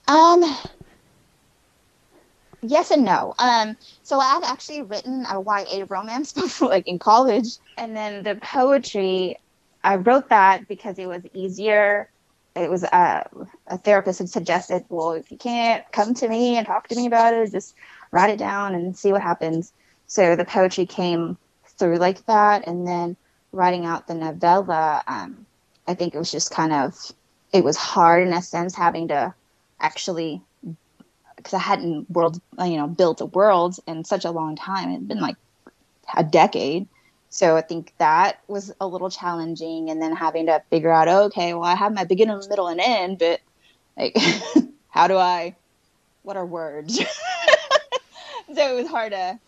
Um 0.09 0.45
yes 2.63 2.91
and 2.91 3.05
no. 3.05 3.35
Um 3.39 3.77
so 4.03 4.19
I've 4.19 4.45
actually 4.45 4.83
written 4.83 5.27
a 5.29 5.41
YA 5.41 5.87
romance 5.89 6.33
before 6.35 6.69
like 6.69 6.87
in 6.87 6.99
college. 6.99 7.49
And 7.77 7.97
then 7.97 8.23
the 8.23 8.37
poetry 8.37 9.37
I 9.85 9.97
wrote 9.97 10.31
that 10.31 10.67
because 10.67 10.99
it 10.99 11.07
was 11.07 11.23
easier. 11.35 12.11
It 12.57 12.71
was 12.71 12.85
uh, 12.85 13.25
a 13.67 13.79
therapist 13.79 14.21
had 14.21 14.31
suggested, 14.31 14.85
well, 14.89 15.13
if 15.13 15.31
you 15.31 15.37
can't 15.37 15.85
come 15.93 16.15
to 16.15 16.29
me 16.29 16.57
and 16.57 16.67
talk 16.67 16.89
to 16.89 16.97
me 16.97 17.07
about 17.07 17.35
it, 17.35 17.53
just 17.53 17.75
write 18.11 18.31
it 18.31 18.39
down 18.39 18.75
and 18.75 18.97
see 18.97 19.13
what 19.13 19.21
happens. 19.21 19.73
So 20.07 20.37
the 20.37 20.45
poetry 20.45 20.87
came 20.87 21.37
through 21.79 21.97
like 21.97 22.25
that, 22.27 22.67
and 22.67 22.87
then 22.87 23.17
writing 23.53 23.85
out 23.85 24.07
the 24.07 24.15
novella, 24.15 25.03
um, 25.07 25.47
I 25.87 25.95
think 25.95 26.15
it 26.15 26.19
was 26.19 26.31
just 26.31 26.51
kind 26.51 26.73
of 26.73 27.13
it 27.53 27.63
was 27.63 27.77
hard 27.77 28.27
in 28.27 28.33
a 28.33 28.43
sense 28.43 28.75
having 28.75 29.09
to 29.09 29.35
actually 29.81 30.43
because 31.37 31.55
I 31.55 31.59
hadn't 31.59 32.11
world 32.11 32.41
uh, 32.59 32.65
you 32.65 32.77
know 32.77 32.87
built 32.87 33.21
a 33.21 33.27
world 33.27 33.77
in 33.87 34.05
such 34.05 34.25
a 34.25 34.31
long 34.31 34.57
time. 34.57 34.91
It 34.91 34.95
had 34.95 35.09
been 35.09 35.21
like 35.21 35.37
a 36.17 36.25
decade. 36.25 36.89
So 37.29 37.57
I 37.57 37.63
think 37.63 37.93
that 37.99 38.39
was 38.47 38.73
a 38.81 38.87
little 38.87 39.11
challenging, 39.11 39.91
and 39.91 40.01
then 40.01 40.15
having 40.15 40.47
to 40.47 40.63
figure 40.71 40.93
out, 40.93 41.09
okay, 41.09 41.53
well, 41.53 41.65
I 41.65 41.75
have 41.75 41.93
my 41.93 42.05
beginning, 42.05 42.41
middle, 42.49 42.69
and 42.69 42.81
end, 42.81 43.19
but 43.19 43.41
like, 43.97 44.17
how 44.89 45.09
do 45.09 45.17
I? 45.17 45.57
What 46.23 46.37
are 46.37 46.47
words? 46.47 46.97
so 48.55 48.73
it 48.73 48.75
was 48.75 48.89
hard 48.89 49.13
to, 49.13 49.39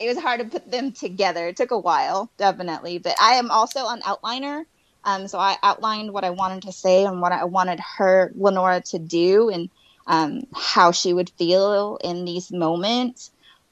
it 0.00 0.08
was 0.08 0.18
hard 0.18 0.40
to 0.40 0.46
put 0.46 0.68
them 0.68 0.90
together. 0.90 1.46
It 1.46 1.56
took 1.56 1.70
a 1.70 1.78
while, 1.78 2.28
definitely, 2.38 2.98
but 2.98 3.14
I 3.20 3.34
am 3.34 3.52
also 3.52 3.86
an 3.86 4.00
outliner. 4.00 4.64
Um, 5.04 5.28
so 5.28 5.38
I 5.38 5.56
outlined 5.62 6.12
what 6.12 6.24
I 6.24 6.30
wanted 6.30 6.62
to 6.62 6.72
say 6.72 7.04
and 7.04 7.20
what 7.20 7.32
I 7.32 7.44
wanted 7.44 7.80
her, 7.96 8.32
Lenora, 8.34 8.82
to 8.86 8.98
do, 8.98 9.48
and 9.48 9.70
um, 10.06 10.42
how 10.54 10.92
she 10.92 11.12
would 11.12 11.30
feel 11.30 11.98
in 12.02 12.24
these 12.24 12.50
moments. 12.50 13.30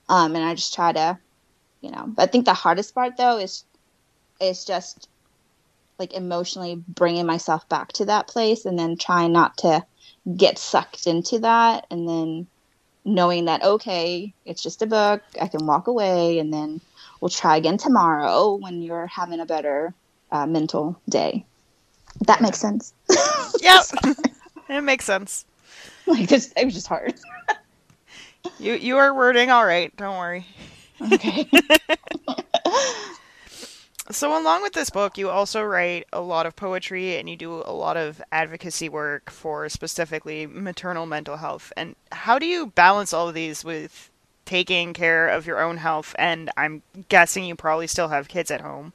Um, 0.09 0.35
and 0.37 0.45
I 0.45 0.55
just 0.55 0.75
try 0.75 0.93
to 0.93 1.19
you 1.83 1.91
know 1.91 2.13
i 2.19 2.27
think 2.27 2.45
the 2.45 2.55
hardest 2.55 2.95
part 2.95 3.17
though 3.17 3.39
is 3.39 3.65
is 4.41 4.65
just 4.65 5.09
like 5.99 6.13
emotionally 6.15 6.83
bringing 6.89 7.27
myself 7.27 7.69
back 7.69 7.93
to 7.93 8.05
that 8.05 8.29
place 8.29 8.65
and 8.65 8.79
then 8.79 8.97
trying 8.97 9.33
not 9.33 9.57
to 9.57 9.85
get 10.37 10.59
sucked 10.59 11.07
into 11.07 11.39
that 11.39 11.87
and 11.91 12.09
then 12.09 12.47
knowing 13.07 13.45
that 13.45 13.63
okay, 13.63 14.35
it's 14.45 14.63
just 14.63 14.83
a 14.83 14.87
book, 14.87 15.23
I 15.41 15.47
can 15.47 15.65
walk 15.65 15.87
away, 15.87 16.41
and 16.41 16.53
then 16.53 16.81
we'll 17.21 17.29
try 17.29 17.57
again 17.57 17.79
tomorrow 17.79 18.55
when 18.57 18.83
you're 18.83 19.07
having 19.07 19.41
a 19.41 19.47
better 19.47 19.95
uh, 20.33 20.47
mental 20.47 21.01
day. 21.09 21.45
That 22.27 22.41
makes 22.41 22.59
sense. 22.59 22.95
yep, 23.61 23.85
it 24.69 24.83
makes 24.83 25.05
sense. 25.05 25.45
Like 26.07 26.29
this, 26.29 26.53
it 26.57 26.65
was 26.65 26.75
just 26.75 26.87
hard. 26.87 27.15
you 28.59 28.75
you 28.75 28.97
are 28.97 29.15
wording 29.15 29.51
all 29.51 29.67
right. 29.67 29.95
Don't 29.97 30.17
worry. 30.17 30.47
Okay. 31.13 31.49
So, 34.11 34.41
along 34.41 34.63
with 34.63 34.73
this 34.73 34.89
book, 34.91 35.19
you 35.19 35.31
also 35.31 35.65
write 35.65 36.07
a 36.13 36.21
lot 36.21 36.47
of 36.47 36.55
poetry 36.55 37.17
and 37.17 37.29
you 37.29 37.37
do 37.37 37.55
a 37.67 37.73
lot 37.73 37.97
of 37.97 38.23
advocacy 38.31 38.89
work 38.89 39.31
for 39.31 39.69
specifically 39.69 40.47
maternal 40.47 41.07
mental 41.07 41.39
health. 41.39 41.73
And 41.77 41.97
how 42.13 42.39
do 42.39 42.47
you 42.47 42.67
balance 42.69 43.13
all 43.13 43.29
of 43.29 43.35
these 43.35 43.65
with 43.65 44.09
taking 44.45 44.93
care 44.93 45.27
of 45.27 45.45
your 45.45 45.61
own 45.61 45.79
health? 45.79 46.15
And 46.21 46.51
I'm 46.57 46.83
guessing 47.09 47.45
you 47.45 47.57
probably 47.57 47.89
still 47.89 48.09
have 48.09 48.29
kids 48.29 48.53
at 48.53 48.61
home. 48.61 48.93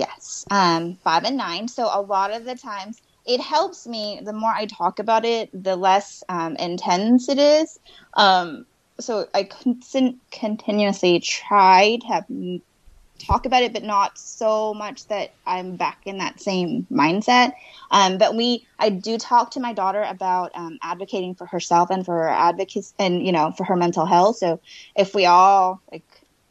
Yes, 0.00 0.46
um, 0.50 0.96
five 1.04 1.24
and 1.24 1.36
nine. 1.36 1.68
So, 1.68 1.84
a 1.92 2.00
lot 2.00 2.32
of 2.32 2.46
the 2.46 2.54
times, 2.54 2.98
it 3.26 3.38
helps 3.38 3.86
me. 3.86 4.20
The 4.24 4.32
more 4.32 4.50
I 4.50 4.64
talk 4.64 4.98
about 4.98 5.26
it, 5.26 5.50
the 5.52 5.76
less 5.76 6.22
um, 6.30 6.56
intense 6.56 7.28
it 7.28 7.38
is. 7.38 7.78
Um, 8.16 8.64
so, 8.98 9.26
I 9.34 9.44
con- 9.44 10.20
continuously 10.32 11.20
try 11.20 11.98
to 12.00 12.06
have 12.06 12.24
talk 13.26 13.44
about 13.44 13.62
it, 13.62 13.74
but 13.74 13.82
not 13.82 14.16
so 14.16 14.72
much 14.72 15.06
that 15.08 15.34
I'm 15.46 15.76
back 15.76 15.98
in 16.06 16.16
that 16.16 16.40
same 16.40 16.86
mindset. 16.90 17.52
Um, 17.90 18.16
but 18.16 18.34
we, 18.34 18.66
I 18.78 18.88
do 18.88 19.18
talk 19.18 19.50
to 19.50 19.60
my 19.60 19.74
daughter 19.74 20.02
about 20.02 20.52
um, 20.54 20.78
advocating 20.82 21.34
for 21.34 21.46
herself 21.46 21.90
and 21.90 22.06
for 22.06 22.14
her 22.14 22.28
advocacy 22.30 22.94
and, 22.98 23.24
you 23.24 23.32
know, 23.32 23.52
for 23.52 23.64
her 23.64 23.76
mental 23.76 24.06
health. 24.06 24.38
So 24.38 24.62
if 24.96 25.14
we 25.14 25.26
all, 25.26 25.82
like 25.92 26.06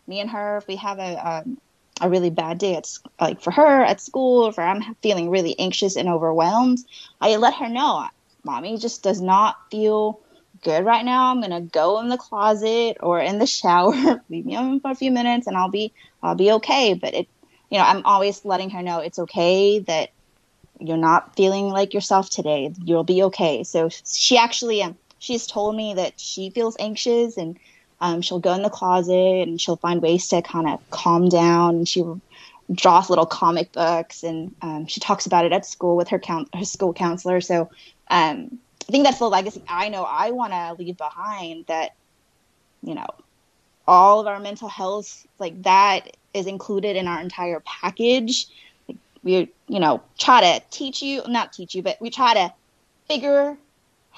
me 0.05 0.19
and 0.19 0.29
her, 0.29 0.57
if 0.57 0.67
we 0.67 0.75
have 0.75 0.99
a, 0.99 1.27
um, 1.27 1.57
a 2.01 2.09
really 2.09 2.29
bad 2.29 2.57
day 2.57 2.75
at 2.75 2.87
like 3.19 3.41
for 3.41 3.51
her 3.51 3.83
at 3.83 4.01
school, 4.01 4.47
if 4.47 4.59
I'm 4.59 4.95
feeling 5.01 5.29
really 5.29 5.57
anxious 5.59 5.95
and 5.95 6.09
overwhelmed, 6.09 6.79
I 7.19 7.35
let 7.37 7.55
her 7.55 7.69
know, 7.69 8.07
mommy 8.43 8.77
just 8.77 9.03
does 9.03 9.21
not 9.21 9.55
feel 9.71 10.21
good 10.63 10.85
right 10.85 11.05
now. 11.05 11.31
I'm 11.31 11.41
gonna 11.41 11.61
go 11.61 11.99
in 11.99 12.09
the 12.09 12.17
closet 12.17 12.97
or 13.01 13.19
in 13.19 13.39
the 13.39 13.45
shower, 13.45 13.93
leave 14.29 14.45
me 14.45 14.55
alone 14.55 14.79
for 14.79 14.91
a 14.91 14.95
few 14.95 15.11
minutes, 15.11 15.47
and 15.47 15.55
I'll 15.55 15.69
be 15.69 15.93
I'll 16.21 16.35
be 16.35 16.51
okay. 16.53 16.93
But 16.93 17.13
it, 17.13 17.27
you 17.69 17.77
know, 17.77 17.83
I'm 17.83 18.05
always 18.05 18.43
letting 18.45 18.71
her 18.71 18.81
know 18.81 18.99
it's 18.99 19.19
okay 19.19 19.79
that 19.79 20.09
you're 20.79 20.97
not 20.97 21.35
feeling 21.35 21.69
like 21.69 21.93
yourself 21.93 22.29
today. 22.29 22.73
You'll 22.83 23.03
be 23.03 23.23
okay. 23.23 23.63
So 23.63 23.89
she 23.89 24.37
actually, 24.37 24.81
um, 24.81 24.97
she's 25.19 25.45
told 25.45 25.75
me 25.75 25.95
that 25.95 26.19
she 26.19 26.49
feels 26.49 26.77
anxious 26.79 27.37
and 27.37 27.59
um, 28.01 28.21
she'll 28.21 28.39
go 28.39 28.53
in 28.53 28.61
the 28.61 28.69
closet 28.69 29.47
and 29.47 29.59
she'll 29.59 29.75
find 29.77 30.01
ways 30.01 30.27
to 30.29 30.41
kind 30.41 30.67
of 30.67 30.89
calm 30.89 31.29
down. 31.29 31.75
And 31.75 31.87
she 31.87 32.03
draws 32.71 33.09
little 33.09 33.25
comic 33.25 33.71
books 33.71 34.23
and 34.23 34.55
um, 34.61 34.85
she 34.85 34.99
talks 34.99 35.25
about 35.25 35.45
it 35.45 35.51
at 35.51 35.65
school 35.65 35.95
with 35.95 36.09
her 36.09 36.19
count 36.19 36.53
her 36.55 36.65
school 36.65 36.93
counselor. 36.93 37.41
So 37.41 37.69
um, 38.09 38.59
I 38.87 38.91
think 38.91 39.03
that's 39.03 39.19
the 39.19 39.29
legacy 39.29 39.63
I 39.67 39.89
know 39.89 40.03
I 40.03 40.31
want 40.31 40.53
to 40.53 40.75
leave 40.81 40.97
behind. 40.97 41.65
That 41.67 41.95
you 42.83 42.95
know, 42.95 43.07
all 43.87 44.19
of 44.19 44.27
our 44.27 44.39
mental 44.39 44.69
health 44.69 45.27
like 45.37 45.61
that 45.63 46.15
is 46.33 46.45
included 46.45 46.95
in 46.95 47.07
our 47.07 47.19
entire 47.19 47.59
package. 47.61 48.47
We 49.23 49.51
you 49.67 49.79
know 49.79 50.01
try 50.17 50.41
to 50.41 50.63
teach 50.69 51.01
you, 51.01 51.23
not 51.27 51.53
teach 51.53 51.75
you, 51.75 51.81
but 51.81 51.99
we 51.99 52.09
try 52.09 52.33
to 52.35 52.53
figure 53.07 53.57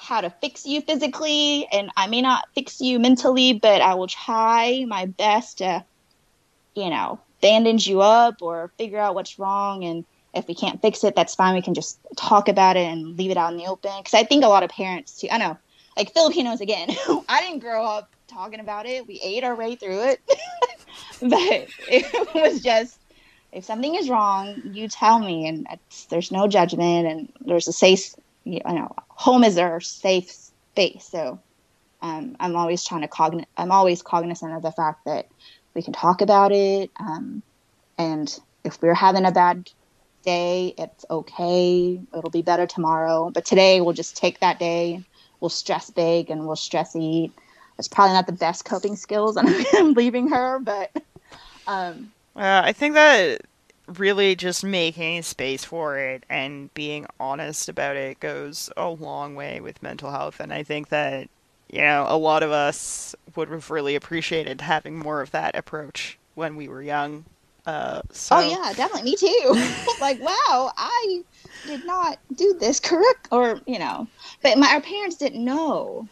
how 0.02 0.20
to 0.20 0.30
fix 0.40 0.66
you 0.66 0.80
physically 0.80 1.66
and 1.70 1.90
I 1.96 2.08
may 2.08 2.22
not 2.22 2.44
fix 2.54 2.80
you 2.80 2.98
mentally, 2.98 3.52
but 3.52 3.80
I 3.80 3.94
will 3.94 4.08
try 4.08 4.84
my 4.86 5.06
best 5.06 5.58
to, 5.58 5.84
you 6.74 6.90
know, 6.90 7.20
bandage 7.40 7.86
you 7.86 8.00
up 8.00 8.42
or 8.42 8.72
figure 8.78 8.98
out 8.98 9.14
what's 9.14 9.38
wrong 9.38 9.84
and 9.84 10.04
if 10.34 10.48
we 10.48 10.54
can't 10.54 10.80
fix 10.80 11.04
it, 11.04 11.14
that's 11.14 11.34
fine. 11.34 11.54
We 11.54 11.62
can 11.62 11.74
just 11.74 11.98
talk 12.16 12.48
about 12.48 12.76
it 12.76 12.86
and 12.86 13.18
leave 13.18 13.30
it 13.30 13.36
out 13.36 13.52
in 13.52 13.58
the 13.58 13.66
open. 13.66 13.92
Because 13.98 14.14
I 14.14 14.24
think 14.24 14.44
a 14.44 14.48
lot 14.48 14.62
of 14.62 14.70
parents 14.70 15.20
too. 15.20 15.28
I 15.30 15.38
know, 15.38 15.58
like 15.96 16.12
Filipinos 16.12 16.60
again. 16.60 16.88
I 17.28 17.42
didn't 17.42 17.60
grow 17.60 17.84
up 17.84 18.10
talking 18.28 18.60
about 18.60 18.86
it. 18.86 19.06
We 19.06 19.20
ate 19.22 19.44
our 19.44 19.54
way 19.54 19.74
through 19.74 20.04
it, 20.04 20.20
but 21.20 21.68
it 21.86 22.34
was 22.34 22.62
just 22.62 22.98
if 23.52 23.64
something 23.64 23.94
is 23.94 24.08
wrong, 24.08 24.62
you 24.64 24.88
tell 24.88 25.18
me, 25.18 25.46
and 25.46 25.66
there's 26.08 26.32
no 26.32 26.48
judgment, 26.48 27.06
and 27.06 27.32
there's 27.42 27.68
a 27.68 27.72
safe, 27.72 28.14
you 28.44 28.60
know, 28.64 28.94
home 29.08 29.44
is 29.44 29.58
our 29.58 29.80
safe 29.80 30.30
space. 30.30 31.08
So 31.10 31.40
um, 32.00 32.36
I'm 32.40 32.56
always 32.56 32.84
trying 32.84 33.02
to 33.02 33.08
cogn. 33.08 33.44
I'm 33.56 33.70
always 33.70 34.02
cognizant 34.02 34.54
of 34.54 34.62
the 34.62 34.72
fact 34.72 35.04
that 35.06 35.26
we 35.74 35.82
can 35.82 35.92
talk 35.92 36.20
about 36.20 36.52
it, 36.52 36.90
um, 37.00 37.42
and 37.96 38.38
if 38.64 38.80
we're 38.82 38.94
having 38.94 39.24
a 39.24 39.32
bad 39.32 39.68
day. 40.22 40.74
It's 40.78 41.04
okay. 41.10 42.00
It'll 42.16 42.30
be 42.30 42.42
better 42.42 42.66
tomorrow. 42.66 43.30
But 43.30 43.44
today 43.44 43.80
we'll 43.80 43.94
just 43.94 44.16
take 44.16 44.40
that 44.40 44.58
day. 44.58 45.04
We'll 45.40 45.48
stress 45.48 45.90
big 45.90 46.30
and 46.30 46.46
we'll 46.46 46.56
stress 46.56 46.94
eat. 46.96 47.32
It's 47.78 47.88
probably 47.88 48.14
not 48.14 48.26
the 48.26 48.32
best 48.32 48.64
coping 48.64 48.96
skills, 48.96 49.36
and 49.36 49.48
I'm 49.74 49.94
leaving 49.94 50.28
her. 50.28 50.60
But 50.60 50.92
um, 51.66 52.12
uh, 52.36 52.62
I 52.64 52.72
think 52.72 52.94
that 52.94 53.42
really 53.86 54.34
just 54.36 54.64
making 54.64 55.22
space 55.22 55.64
for 55.64 55.98
it 55.98 56.24
and 56.28 56.72
being 56.74 57.06
honest 57.18 57.68
about 57.68 57.96
it 57.96 58.20
goes 58.20 58.70
a 58.76 58.88
long 58.88 59.34
way 59.34 59.60
with 59.60 59.82
mental 59.82 60.10
health. 60.10 60.40
And 60.40 60.52
I 60.52 60.62
think 60.62 60.88
that 60.90 61.28
you 61.70 61.80
know 61.80 62.06
a 62.08 62.16
lot 62.16 62.42
of 62.42 62.50
us 62.50 63.14
would 63.34 63.48
have 63.48 63.70
really 63.70 63.94
appreciated 63.94 64.60
having 64.60 64.98
more 64.98 65.20
of 65.20 65.30
that 65.32 65.56
approach 65.56 66.18
when 66.34 66.56
we 66.56 66.68
were 66.68 66.82
young 66.82 67.24
uh, 67.66 68.02
so... 68.10 68.36
Oh 68.36 68.40
yeah, 68.40 68.72
definitely. 68.74 69.10
Me 69.10 69.16
too. 69.16 69.72
like, 70.00 70.20
wow, 70.20 70.72
I 70.76 71.22
did 71.66 71.84
not 71.84 72.18
do 72.34 72.54
this 72.58 72.80
correct, 72.80 73.28
or 73.30 73.60
you 73.66 73.78
know, 73.78 74.08
but 74.42 74.58
my 74.58 74.68
our 74.68 74.80
parents 74.80 75.16
didn't 75.16 75.44
know, 75.44 76.08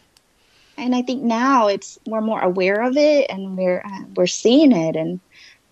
and 0.77 0.95
I 0.95 1.01
think 1.01 1.23
now 1.23 1.67
it's 1.67 1.99
we're 2.05 2.21
more 2.21 2.41
aware 2.41 2.81
of 2.81 2.95
it, 2.95 3.29
and 3.29 3.57
we're 3.57 3.81
uh, 3.85 4.03
we're 4.15 4.27
seeing 4.27 4.71
it, 4.71 4.95
and 4.95 5.19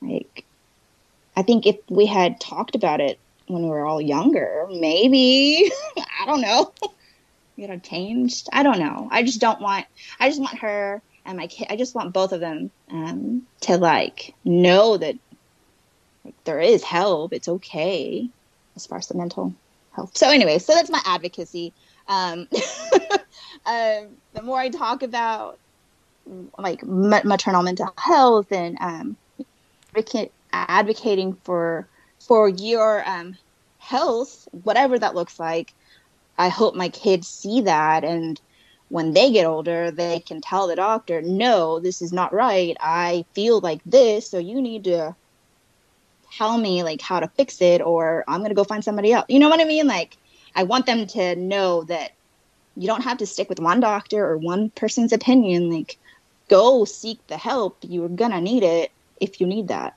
like, 0.01 0.45
I 1.39 1.41
think 1.41 1.65
if 1.65 1.77
we 1.89 2.05
had 2.05 2.37
talked 2.41 2.75
about 2.75 2.99
it 2.99 3.17
when 3.47 3.63
we 3.63 3.69
were 3.69 3.85
all 3.85 4.01
younger, 4.01 4.67
maybe 4.69 5.71
I 6.21 6.25
don't 6.25 6.41
know, 6.41 6.73
it 7.57 7.69
have 7.69 7.81
changed. 7.81 8.49
I 8.51 8.61
don't 8.61 8.77
know. 8.77 9.07
I 9.09 9.23
just 9.23 9.39
don't 9.39 9.61
want. 9.61 9.85
I 10.19 10.27
just 10.27 10.41
want 10.41 10.59
her 10.59 11.01
and 11.25 11.37
my 11.37 11.47
kid. 11.47 11.67
I 11.69 11.77
just 11.77 11.95
want 11.95 12.11
both 12.11 12.33
of 12.33 12.41
them 12.41 12.71
um, 12.91 13.43
to 13.61 13.77
like 13.77 14.33
know 14.43 14.97
that 14.97 15.15
like, 16.25 16.35
there 16.43 16.59
is 16.59 16.83
help. 16.83 17.31
It's 17.31 17.47
okay 17.47 18.27
as 18.75 18.85
far 18.85 18.97
as 18.97 19.07
the 19.07 19.15
mental 19.15 19.53
health. 19.93 20.17
So 20.17 20.29
anyway, 20.29 20.59
so 20.59 20.73
that's 20.73 20.89
my 20.89 21.01
advocacy. 21.05 21.71
Um, 22.09 22.49
um, 23.65 24.09
the 24.33 24.41
more 24.43 24.59
I 24.59 24.67
talk 24.67 25.03
about 25.03 25.57
like 26.57 26.83
maternal 26.83 27.63
mental 27.63 27.93
health 27.97 28.51
and 28.51 28.77
um, 28.81 29.15
advocating 30.51 31.33
for 31.43 31.87
for 32.27 32.49
your 32.49 33.07
um, 33.07 33.37
health, 33.77 34.47
whatever 34.51 34.99
that 34.99 35.15
looks 35.15 35.39
like, 35.39 35.73
I 36.37 36.49
hope 36.49 36.75
my 36.75 36.89
kids 36.89 37.27
see 37.27 37.61
that 37.61 38.03
and 38.03 38.39
when 38.89 39.13
they 39.13 39.31
get 39.31 39.45
older, 39.45 39.91
they 39.91 40.19
can 40.19 40.41
tell 40.41 40.67
the 40.67 40.75
doctor, 40.75 41.21
no, 41.21 41.79
this 41.79 42.01
is 42.01 42.11
not 42.11 42.33
right. 42.33 42.75
I 42.81 43.23
feel 43.33 43.59
like 43.59 43.81
this, 43.85 44.29
so 44.29 44.39
you 44.39 44.61
need 44.61 44.83
to 44.85 45.15
tell 46.37 46.57
me 46.57 46.83
like 46.83 47.01
how 47.01 47.19
to 47.19 47.27
fix 47.37 47.61
it 47.61 47.81
or 47.81 48.23
I'm 48.27 48.39
to 48.49 48.55
go 48.55 48.63
find 48.63 48.83
somebody 48.83 49.13
else. 49.13 49.25
You 49.29 49.39
know 49.39 49.49
what 49.49 49.61
I 49.61 49.65
mean? 49.65 49.87
Like 49.87 50.17
I 50.55 50.63
want 50.63 50.85
them 50.85 51.07
to 51.07 51.35
know 51.35 51.83
that 51.83 52.11
you 52.75 52.87
don't 52.87 53.03
have 53.03 53.17
to 53.19 53.25
stick 53.25 53.49
with 53.49 53.59
one 53.59 53.79
doctor 53.79 54.25
or 54.25 54.37
one 54.37 54.69
person's 54.71 55.13
opinion. 55.13 55.69
Like 55.69 55.97
go 56.49 56.85
seek 56.85 57.25
the 57.27 57.37
help. 57.37 57.77
You're 57.81 58.09
to 58.31 58.41
need 58.41 58.63
it 58.63 58.91
if 59.19 59.39
you 59.39 59.47
need 59.47 59.67
that. 59.67 59.93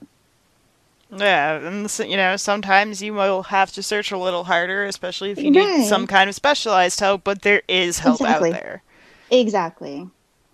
Yeah, 1.14 1.57
and 1.57 1.99
you 1.99 2.16
know, 2.16 2.37
sometimes 2.37 3.02
you 3.02 3.12
will 3.12 3.42
have 3.45 3.71
to 3.73 3.83
search 3.83 4.12
a 4.12 4.19
little 4.19 4.45
harder, 4.45 4.85
especially 4.87 5.31
if 5.31 5.38
you 5.38 5.50
need 5.50 5.85
some 5.87 6.07
kind 6.07 6.31
of 6.31 6.35
specialized 6.35 7.00
help, 7.00 7.23
but 7.23 7.42
there 7.42 7.62
is 7.69 7.99
help 7.99 8.21
exactly. 8.21 8.50
out 8.52 8.61
there. 8.61 8.83
Exactly. 9.31 10.09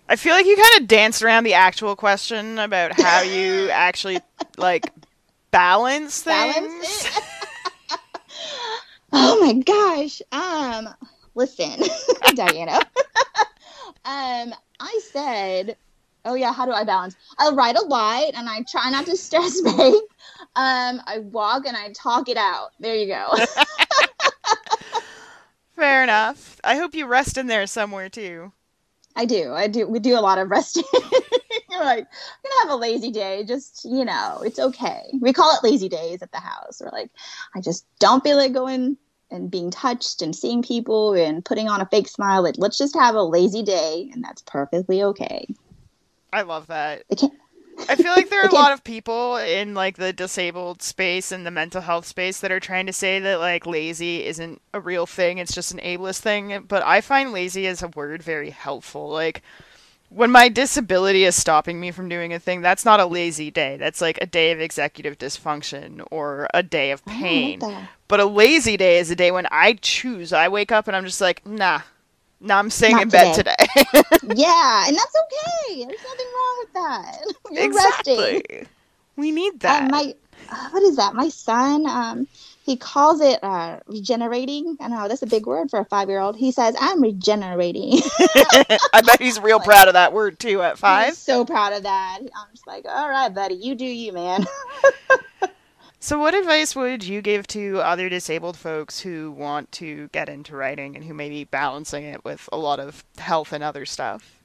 I 0.09 0.17
feel 0.17 0.33
like 0.33 0.45
you 0.45 0.57
kind 0.57 0.81
of 0.81 0.87
danced 0.87 1.23
around 1.23 1.45
the 1.45 1.53
actual 1.53 1.95
question 1.95 2.59
about 2.59 2.99
how 2.99 3.21
you 3.21 3.69
actually 3.71 4.19
like 4.57 4.91
balance 5.51 6.23
things. 6.23 6.55
Balance 6.55 7.19
oh 9.13 9.39
my 9.39 9.53
gosh. 9.53 10.21
Um, 10.33 10.89
listen, 11.35 11.83
Diana. 12.35 12.79
um, 14.03 14.53
I 14.79 14.99
said, 15.11 15.77
oh 16.25 16.33
yeah, 16.33 16.51
how 16.51 16.65
do 16.65 16.73
I 16.73 16.83
balance? 16.83 17.15
I 17.37 17.51
write 17.51 17.77
a 17.77 17.85
lot 17.85 18.33
and 18.33 18.49
I 18.49 18.63
try 18.69 18.89
not 18.89 19.05
to 19.05 19.15
stress 19.15 19.61
big. 19.61 19.93
Um, 20.59 21.01
I 21.07 21.19
walk 21.19 21.65
and 21.65 21.77
I 21.77 21.93
talk 21.93 22.27
it 22.27 22.35
out. 22.35 22.71
There 22.81 22.93
you 22.93 23.07
go. 23.07 23.33
Fair 25.77 26.03
enough. 26.03 26.59
I 26.65 26.75
hope 26.75 26.93
you 26.93 27.05
rest 27.05 27.37
in 27.37 27.47
there 27.47 27.65
somewhere 27.65 28.09
too. 28.09 28.51
I 29.15 29.23
do. 29.23 29.53
I 29.53 29.67
do. 29.67 29.87
We 29.87 29.99
do 29.99 30.17
a 30.17 30.19
lot 30.19 30.37
of 30.37 30.51
resting. 30.51 30.83
You're 31.71 31.85
like, 31.85 32.05
I'm 32.05 32.41
gonna 32.43 32.61
have 32.63 32.71
a 32.71 32.75
lazy 32.75 33.09
day. 33.09 33.45
Just 33.45 33.85
you 33.85 34.03
know, 34.03 34.41
it's 34.43 34.59
okay. 34.59 35.03
We 35.21 35.31
call 35.31 35.55
it 35.55 35.63
lazy 35.63 35.87
days 35.87 36.21
at 36.21 36.33
the 36.33 36.39
house. 36.39 36.81
We're 36.83 36.91
like, 36.91 37.11
I 37.55 37.61
just 37.61 37.85
don't 37.99 38.21
feel 38.21 38.35
like 38.35 38.51
going 38.51 38.97
and 39.31 39.49
being 39.49 39.71
touched 39.71 40.21
and 40.21 40.35
seeing 40.35 40.61
people 40.61 41.13
and 41.13 41.45
putting 41.45 41.69
on 41.69 41.79
a 41.79 41.85
fake 41.85 42.09
smile. 42.09 42.43
Like, 42.43 42.55
let's 42.57 42.77
just 42.77 42.95
have 42.95 43.15
a 43.15 43.23
lazy 43.23 43.63
day, 43.63 44.09
and 44.11 44.21
that's 44.21 44.41
perfectly 44.41 45.03
okay. 45.03 45.47
I 46.33 46.41
love 46.41 46.67
that. 46.67 47.03
It 47.09 47.19
can't, 47.19 47.31
I 47.87 47.95
feel 47.95 48.11
like 48.11 48.29
there 48.29 48.43
are 48.43 48.49
a 48.49 48.53
lot 48.53 48.73
of 48.73 48.83
people 48.83 49.37
in 49.37 49.73
like 49.73 49.97
the 49.97 50.13
disabled 50.13 50.81
space 50.81 51.31
and 51.31 51.45
the 51.45 51.51
mental 51.51 51.81
health 51.81 52.05
space 52.05 52.39
that 52.39 52.51
are 52.51 52.59
trying 52.59 52.85
to 52.87 52.93
say 52.93 53.19
that 53.19 53.39
like 53.39 53.65
lazy 53.65 54.25
isn't 54.25 54.61
a 54.73 54.79
real 54.79 55.05
thing, 55.05 55.37
it's 55.37 55.53
just 55.53 55.71
an 55.71 55.79
ableist 55.79 56.19
thing, 56.19 56.65
but 56.67 56.83
I 56.83 57.01
find 57.01 57.31
lazy 57.31 57.67
as 57.67 57.81
a 57.81 57.87
word 57.87 58.23
very 58.23 58.49
helpful. 58.49 59.09
Like 59.09 59.41
when 60.09 60.31
my 60.31 60.49
disability 60.49 61.23
is 61.23 61.35
stopping 61.35 61.79
me 61.79 61.91
from 61.91 62.09
doing 62.09 62.33
a 62.33 62.39
thing, 62.39 62.61
that's 62.61 62.85
not 62.85 62.99
a 62.99 63.05
lazy 63.05 63.51
day. 63.51 63.77
That's 63.77 64.01
like 64.01 64.17
a 64.21 64.25
day 64.25 64.51
of 64.51 64.59
executive 64.59 65.17
dysfunction 65.17 66.05
or 66.11 66.47
a 66.53 66.63
day 66.63 66.91
of 66.91 67.03
I 67.05 67.11
don't 67.11 67.21
like 67.21 67.23
pain. 67.23 67.87
But 68.07 68.19
a 68.19 68.25
lazy 68.25 68.75
day 68.75 68.97
is 68.97 69.11
a 69.11 69.15
day 69.15 69.31
when 69.31 69.47
I 69.51 69.73
choose. 69.73 70.33
I 70.33 70.47
wake 70.47 70.71
up 70.71 70.87
and 70.87 70.97
I'm 70.97 71.05
just 71.05 71.21
like, 71.21 71.45
nah, 71.45 71.81
nah, 72.41 72.59
I'm 72.59 72.69
staying 72.69 72.93
Not 72.93 73.03
in 73.03 73.09
bed 73.09 73.35
today. 73.35 73.55
yeah, 74.23 74.87
and 74.87 74.95
that's 74.95 75.15
okay. 75.23 75.85
There's 75.85 76.03
nothing 76.03 76.27
wrong 76.33 76.57
with 76.59 76.73
that. 76.73 77.33
You're 77.51 77.63
exactly. 77.65 78.43
resting. 78.49 78.67
We 79.15 79.31
need 79.31 79.59
that. 79.61 79.83
Um, 79.83 79.91
my 79.91 80.13
uh, 80.49 80.69
what 80.69 80.83
is 80.83 80.95
that? 80.95 81.13
My 81.13 81.29
son, 81.29 81.85
um, 81.85 82.27
he 82.63 82.77
calls 82.77 83.21
it 83.21 83.43
uh, 83.43 83.79
regenerating. 83.87 84.77
I 84.79 84.87
know 84.87 85.07
that's 85.07 85.21
a 85.21 85.27
big 85.27 85.45
word 85.45 85.69
for 85.69 85.79
a 85.79 85.85
five 85.85 86.09
year 86.09 86.19
old. 86.19 86.37
He 86.37 86.51
says, 86.51 86.75
"I'm 86.79 87.01
regenerating." 87.01 87.99
I 88.93 89.01
bet 89.05 89.19
he's 89.21 89.39
real 89.39 89.59
proud 89.59 89.87
of 89.87 89.93
that 89.95 90.13
word 90.13 90.39
too 90.39 90.61
at 90.61 90.71
I'm 90.71 90.77
five. 90.77 91.13
so 91.13 91.45
proud 91.45 91.73
of 91.73 91.83
that. 91.83 92.19
I'm 92.21 92.47
just 92.51 92.67
like, 92.67 92.85
all 92.87 93.09
right, 93.09 93.33
buddy, 93.33 93.55
you 93.55 93.75
do 93.75 93.85
you, 93.85 94.13
man. 94.13 94.45
So, 96.01 96.17
what 96.17 96.33
advice 96.33 96.77
would 96.77 97.03
you 97.03 97.21
give 97.21 97.45
to 97.47 97.81
other 97.81 98.07
disabled 98.07 98.55
folks 98.55 99.01
who 99.01 99.31
want 99.31 99.69
to 99.73 100.07
get 100.13 100.29
into 100.29 100.55
writing 100.55 100.95
and 100.95 101.03
who 101.03 101.13
may 101.13 101.27
be 101.27 101.43
balancing 101.43 102.05
it 102.05 102.23
with 102.23 102.47
a 102.53 102.57
lot 102.57 102.79
of 102.79 103.03
health 103.17 103.51
and 103.51 103.61
other 103.61 103.85
stuff? 103.85 104.39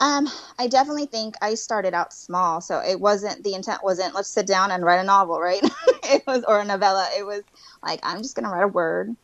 Um, 0.00 0.28
I 0.58 0.66
definitely 0.66 1.06
think 1.06 1.36
I 1.40 1.54
started 1.54 1.94
out 1.94 2.12
small, 2.12 2.60
so 2.60 2.80
it 2.80 3.00
wasn't 3.00 3.44
the 3.44 3.54
intent 3.54 3.84
wasn't 3.84 4.14
let's 4.16 4.28
sit 4.28 4.48
down 4.48 4.72
and 4.72 4.84
write 4.84 4.98
a 4.98 5.04
novel, 5.04 5.38
right? 5.40 5.62
it 6.02 6.24
was 6.26 6.42
or 6.42 6.58
a 6.58 6.64
novella. 6.64 7.08
It 7.16 7.24
was 7.24 7.42
like 7.82 8.00
I'm 8.02 8.18
just 8.18 8.34
gonna 8.34 8.50
write 8.50 8.64
a 8.64 8.68
word. 8.68 9.14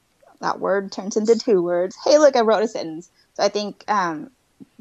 That 0.41 0.61
word 0.61 0.93
turns 0.93 1.17
into 1.17 1.37
two 1.37 1.63
words. 1.63 1.97
Hey, 2.05 2.19
look, 2.19 2.37
I 2.37 2.41
wrote 2.43 2.63
a 2.63 2.69
sentence. 2.69 3.11
So 3.35 3.43
I 3.43 3.49
think 3.49 3.85
um, 3.89 4.31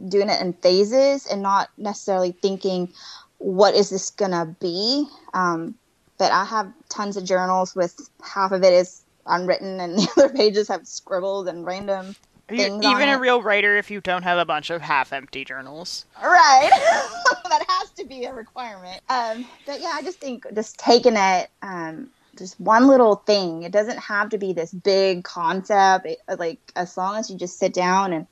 doing 0.08 0.30
it 0.30 0.40
in 0.40 0.54
phases 0.54 1.26
and 1.26 1.42
not 1.42 1.70
necessarily 1.78 2.32
thinking 2.32 2.94
what 3.40 3.74
is 3.74 3.90
this 3.90 4.12
gonna 4.12 4.56
be. 4.60 5.08
Um, 5.34 5.76
but 6.22 6.32
I 6.32 6.46
have 6.46 6.72
tons 6.88 7.18
of 7.18 7.24
journals 7.24 7.76
with 7.76 8.00
half 8.24 8.52
of 8.52 8.64
it 8.64 8.74
is 8.74 9.02
unwritten 9.26 9.80
and 9.80 9.98
the 9.98 10.08
other 10.16 10.30
pages 10.30 10.68
have 10.68 10.86
scribbled 10.88 11.48
and 11.48 11.66
random 11.66 12.16
Things 12.48 12.86
even 12.86 13.10
a 13.10 13.14
it. 13.14 13.20
real 13.20 13.42
writer 13.42 13.76
if 13.78 13.90
you 13.90 14.02
don't 14.02 14.22
have 14.22 14.38
a 14.38 14.46
bunch 14.46 14.70
of 14.70 14.84
half 14.84 15.14
empty 15.14 15.44
journals? 15.44 16.06
Right. 16.22 16.70
that 17.50 17.66
has 17.68 17.90
to 17.92 18.06
be 18.06 18.26
a 18.26 18.34
requirement. 18.34 19.02
Um, 19.10 19.48
but 19.66 19.82
yeah, 19.82 19.94
I 19.96 20.04
just 20.04 20.20
think 20.20 20.46
just 20.54 20.78
taking 20.78 21.16
it, 21.16 21.50
um, 21.64 22.12
just 22.38 22.60
one 22.60 22.86
little 22.88 23.16
thing. 23.16 23.64
It 23.64 23.72
doesn't 23.72 23.98
have 23.98 24.30
to 24.30 24.38
be 24.38 24.54
this 24.54 24.72
big 24.72 25.24
concept. 25.24 26.06
It, 26.06 26.20
like 26.38 26.60
as 26.76 26.98
long 26.98 27.16
as 27.16 27.32
you 27.32 27.38
just 27.38 27.58
sit 27.58 27.74
down 27.74 28.14
and 28.14 28.28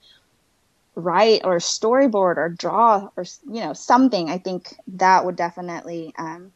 write 0.94 1.42
or 1.44 1.58
storyboard 1.58 2.38
or 2.38 2.50
draw 2.50 3.10
or 3.18 3.26
you 3.48 3.62
know 3.62 3.74
something, 3.74 4.30
I 4.30 4.38
think 4.38 4.76
that 4.90 5.26
would 5.26 5.38
definitely. 5.38 6.14
Um, 6.20 6.52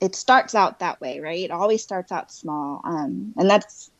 it 0.00 0.14
starts 0.14 0.54
out 0.54 0.80
that 0.80 1.00
way, 1.00 1.20
right? 1.20 1.44
It 1.44 1.50
always 1.50 1.82
starts 1.82 2.12
out 2.12 2.32
small, 2.32 2.80
um, 2.84 3.34
and 3.36 3.48
that's, 3.48 3.90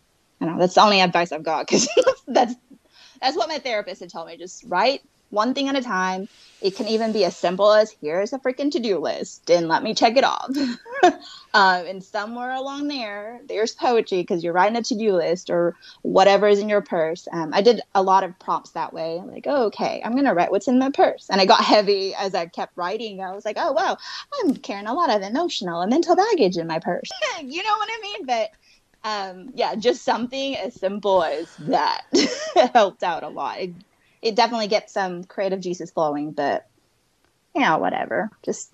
I 0.41 0.47
know, 0.47 0.59
that's 0.59 0.75
the 0.75 0.83
only 0.83 1.01
advice 1.01 1.33
I've 1.33 1.43
got 1.43 1.67
because 1.67 1.89
that's 2.29 2.55
that's 3.21 3.37
what 3.37 3.49
my 3.49 3.59
therapist 3.59 4.01
had 4.01 4.11
told 4.11 4.29
me. 4.29 4.37
Just 4.37 4.65
write 4.67 5.03
one 5.31 5.55
thing 5.55 5.69
at 5.69 5.77
a 5.77 5.83
time. 5.83 6.29
It 6.63 6.75
can 6.75 6.89
even 6.89 7.13
be 7.13 7.25
as 7.25 7.37
simple 7.37 7.71
as 7.73 7.95
here's 8.01 8.33
a 8.33 8.39
freaking 8.39 8.71
to 8.73 8.81
do 8.81 8.99
list 8.99 9.51
and 9.51 9.69
let 9.69 9.83
me 9.83 9.95
check 9.95 10.17
it 10.17 10.25
off. 10.25 10.51
um, 11.03 11.13
and 11.87 12.03
somewhere 12.03 12.53
along 12.53 12.89
there, 12.89 13.41
there's 13.47 13.75
poetry 13.75 14.23
because 14.23 14.43
you're 14.43 14.55
writing 14.55 14.77
a 14.77 14.83
to 14.83 14.97
do 14.97 15.13
list 15.13 15.51
or 15.51 15.77
whatever 16.03 16.49
is 16.49 16.59
in 16.59 16.69
your 16.69 16.81
purse. 16.81 17.29
Um, 17.31 17.51
I 17.53 17.61
did 17.61 17.83
a 17.95 18.03
lot 18.03 18.25
of 18.25 18.39
prompts 18.39 18.71
that 18.71 18.95
way. 18.95 19.21
Like, 19.25 19.45
oh, 19.47 19.67
okay, 19.67 20.01
I'm 20.03 20.13
going 20.13 20.25
to 20.25 20.33
write 20.33 20.51
what's 20.51 20.67
in 20.67 20.79
my 20.79 20.91
purse. 20.91 21.29
And 21.31 21.41
I 21.41 21.45
got 21.45 21.63
heavy 21.65 22.15
as 22.15 22.35
I 22.35 22.47
kept 22.47 22.77
writing. 22.77 23.21
I 23.21 23.33
was 23.33 23.45
like, 23.45 23.57
oh, 23.59 23.73
wow, 23.73 23.99
I'm 24.41 24.57
carrying 24.57 24.87
a 24.87 24.95
lot 24.95 25.11
of 25.11 25.23
emotional 25.23 25.83
and 25.83 25.91
mental 25.91 26.17
baggage 26.17 26.57
in 26.57 26.67
my 26.67 26.79
purse. 26.79 27.11
you 27.43 27.63
know 27.63 27.77
what 27.77 27.89
I 27.91 28.01
mean? 28.01 28.27
But 28.27 28.51
um, 29.05 29.53
yeah, 29.55 29.77
just 29.77 30.03
something 30.03 30.57
as 30.57 30.75
simple 30.75 31.23
as 31.23 31.55
that 31.57 32.03
helped 32.75 33.05
out 33.05 33.23
a 33.23 33.29
lot. 33.29 33.61
It, 33.61 33.71
it 34.23 34.35
definitely 34.35 34.69
gets 34.69 34.93
some 34.93 35.25
creative 35.25 35.61
juices 35.61 35.91
flowing, 35.91 36.33
but 36.33 36.67
you 37.55 37.63
know, 37.63 37.79
whatever. 37.79 38.31
Just 38.43 38.71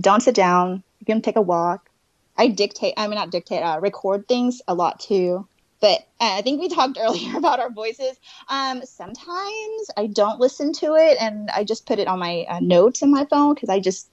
don't 0.00 0.22
sit 0.22 0.34
down. 0.34 0.82
You 1.00 1.06
can 1.06 1.22
take 1.22 1.36
a 1.36 1.42
walk. 1.42 1.88
I 2.36 2.48
dictate. 2.48 2.94
I 2.96 3.06
mean, 3.06 3.16
not 3.16 3.30
dictate. 3.30 3.62
Uh, 3.62 3.78
record 3.80 4.28
things 4.28 4.62
a 4.68 4.74
lot 4.74 5.00
too. 5.00 5.46
But 5.80 6.00
uh, 6.20 6.36
I 6.38 6.42
think 6.42 6.60
we 6.60 6.68
talked 6.74 6.98
earlier 7.00 7.36
about 7.36 7.60
our 7.60 7.70
voices. 7.70 8.16
Um, 8.48 8.82
sometimes 8.84 9.90
I 9.96 10.08
don't 10.12 10.40
listen 10.40 10.72
to 10.74 10.94
it, 10.96 11.18
and 11.20 11.50
I 11.50 11.64
just 11.64 11.86
put 11.86 11.98
it 11.98 12.08
on 12.08 12.18
my 12.18 12.46
uh, 12.48 12.60
notes 12.60 13.02
in 13.02 13.10
my 13.10 13.24
phone 13.26 13.54
because 13.54 13.68
I 13.68 13.80
just 13.80 14.08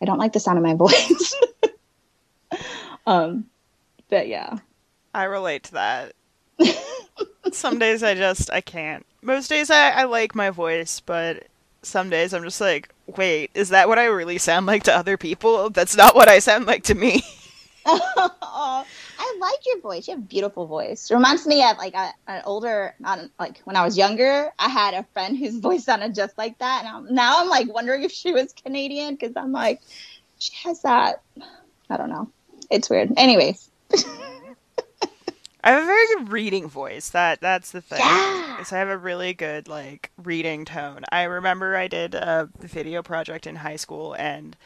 I 0.00 0.04
don't 0.04 0.18
like 0.18 0.32
the 0.32 0.40
sound 0.40 0.58
of 0.58 0.64
my 0.64 0.74
voice. 0.74 1.34
um, 3.06 3.46
but 4.08 4.28
yeah. 4.28 4.58
I 5.14 5.24
relate 5.24 5.64
to 5.64 5.72
that. 5.72 6.12
some 7.52 7.78
days 7.78 8.02
I 8.02 8.14
just 8.14 8.50
I 8.50 8.60
can't. 8.60 9.04
Most 9.22 9.48
days 9.48 9.70
I, 9.70 9.90
I 9.90 10.04
like 10.04 10.34
my 10.34 10.50
voice, 10.50 10.98
but 10.98 11.44
some 11.82 12.10
days 12.10 12.34
I'm 12.34 12.42
just 12.42 12.60
like, 12.60 12.88
wait, 13.06 13.50
is 13.54 13.68
that 13.68 13.88
what 13.88 13.98
I 13.98 14.06
really 14.06 14.38
sound 14.38 14.66
like 14.66 14.82
to 14.84 14.96
other 14.96 15.16
people? 15.16 15.70
That's 15.70 15.96
not 15.96 16.16
what 16.16 16.28
I 16.28 16.40
sound 16.40 16.66
like 16.66 16.82
to 16.84 16.94
me. 16.94 17.22
Aw, 17.86 18.84
I 19.18 19.36
like 19.40 19.58
your 19.64 19.80
voice. 19.80 20.08
You 20.08 20.14
have 20.14 20.24
a 20.24 20.26
beautiful 20.26 20.66
voice. 20.66 21.08
Reminds 21.08 21.46
me 21.46 21.62
of 21.62 21.76
like 21.78 21.94
a, 21.94 22.10
an 22.26 22.42
older, 22.44 22.96
not 22.98 23.20
like 23.38 23.60
when 23.60 23.76
I 23.76 23.84
was 23.84 23.96
younger. 23.96 24.50
I 24.58 24.68
had 24.68 24.94
a 24.94 25.06
friend 25.12 25.38
whose 25.38 25.56
voice 25.60 25.84
sounded 25.84 26.16
just 26.16 26.36
like 26.36 26.58
that, 26.58 26.84
and 26.84 26.88
I'm, 26.88 27.14
now 27.14 27.40
I'm 27.40 27.48
like 27.48 27.72
wondering 27.72 28.02
if 28.02 28.10
she 28.10 28.32
was 28.32 28.52
Canadian 28.52 29.14
because 29.14 29.36
I'm 29.36 29.52
like, 29.52 29.80
she 30.38 30.52
has 30.64 30.82
that. 30.82 31.22
I 31.88 31.96
don't 31.96 32.10
know. 32.10 32.28
It's 32.70 32.90
weird. 32.90 33.12
Anyways, 33.16 33.70
I 35.64 35.70
have 35.72 35.82
a 35.82 35.86
very 35.86 36.06
good 36.08 36.32
reading 36.32 36.68
voice. 36.68 37.10
That 37.10 37.40
that's 37.40 37.70
the 37.70 37.80
thing. 37.80 38.00
Yeah. 38.00 38.60
Is 38.60 38.72
I 38.72 38.78
have 38.78 38.88
a 38.88 38.98
really 38.98 39.32
good 39.32 39.68
like 39.68 40.10
reading 40.22 40.64
tone. 40.64 41.04
I 41.12 41.22
remember 41.24 41.76
I 41.76 41.88
did 41.88 42.14
a 42.14 42.48
video 42.58 43.02
project 43.02 43.46
in 43.46 43.56
high 43.56 43.76
school 43.76 44.14
and 44.14 44.56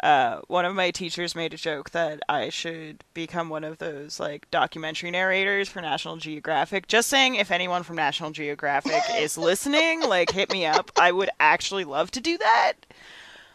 uh, 0.00 0.40
one 0.46 0.64
of 0.64 0.76
my 0.76 0.92
teachers 0.92 1.34
made 1.34 1.52
a 1.52 1.56
joke 1.56 1.90
that 1.90 2.20
I 2.28 2.50
should 2.50 3.02
become 3.14 3.48
one 3.48 3.64
of 3.64 3.78
those 3.78 4.20
like 4.20 4.48
documentary 4.50 5.10
narrators 5.10 5.68
for 5.68 5.80
National 5.80 6.16
Geographic. 6.16 6.86
Just 6.86 7.08
saying, 7.08 7.34
if 7.34 7.50
anyone 7.50 7.82
from 7.82 7.96
National 7.96 8.30
Geographic 8.30 9.02
is 9.16 9.36
listening, 9.36 10.02
like 10.02 10.30
hit 10.30 10.52
me 10.52 10.66
up. 10.66 10.92
I 10.96 11.10
would 11.10 11.30
actually 11.40 11.84
love 11.84 12.12
to 12.12 12.20
do 12.20 12.38
that. 12.38 12.74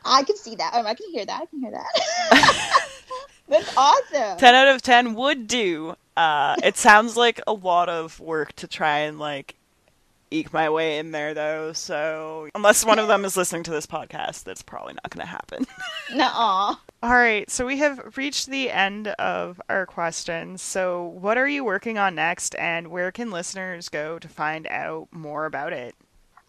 I 0.04 0.24
can 0.24 0.36
see 0.36 0.56
that. 0.56 0.74
Um, 0.74 0.86
I 0.86 0.96
can 0.96 1.10
hear 1.12 1.26
that. 1.26 1.42
I 1.44 1.46
can 1.46 1.62
hear 1.62 1.72
that. 1.72 2.80
That's 3.48 3.76
awesome. 3.78 4.38
10 4.38 4.56
out 4.56 4.68
of 4.68 4.82
10 4.82 5.16
would 5.16 5.48
do. 5.48 5.96
Uh, 6.16 6.56
it 6.64 6.78
sounds 6.78 7.18
like 7.18 7.42
a 7.48 7.54
lot 7.54 7.90
of 7.90 8.20
work 8.20 8.54
to 8.58 8.68
try 8.68 9.00
and 9.00 9.20
like 9.20 9.56
eke 10.32 10.52
my 10.52 10.70
way 10.70 10.98
in 10.98 11.12
there 11.12 11.34
though. 11.34 11.74
So 11.74 12.50
unless 12.56 12.86
one 12.86 13.00
of 13.00 13.08
them 13.08 13.26
is 13.26 13.38
listening 13.38 13.64
to 13.64 13.72
this 13.72 13.86
podcast, 13.86 14.44
that's 14.44 14.62
probably 14.62 14.94
not 14.94 15.10
going 15.10 15.26
to 15.26 15.32
happen. 15.32 15.66
Nuh-uh. 16.16 16.76
All 17.04 17.12
right, 17.12 17.50
so 17.50 17.66
we 17.66 17.78
have 17.78 18.18
reached 18.18 18.48
the 18.48 18.70
end 18.72 19.10
of 19.10 19.62
our 19.70 19.86
questions. 19.86 20.62
So 20.62 21.04
what 21.04 21.38
are 21.38 21.48
you 21.48 21.64
working 21.64 21.98
on 21.98 22.16
next 22.16 22.56
and 22.56 22.88
where 22.88 23.12
can 23.12 23.30
listeners 23.30 23.90
go 23.90 24.18
to 24.20 24.28
find 24.28 24.68
out 24.68 25.10
more 25.12 25.46
about 25.46 25.74
it? 25.74 25.96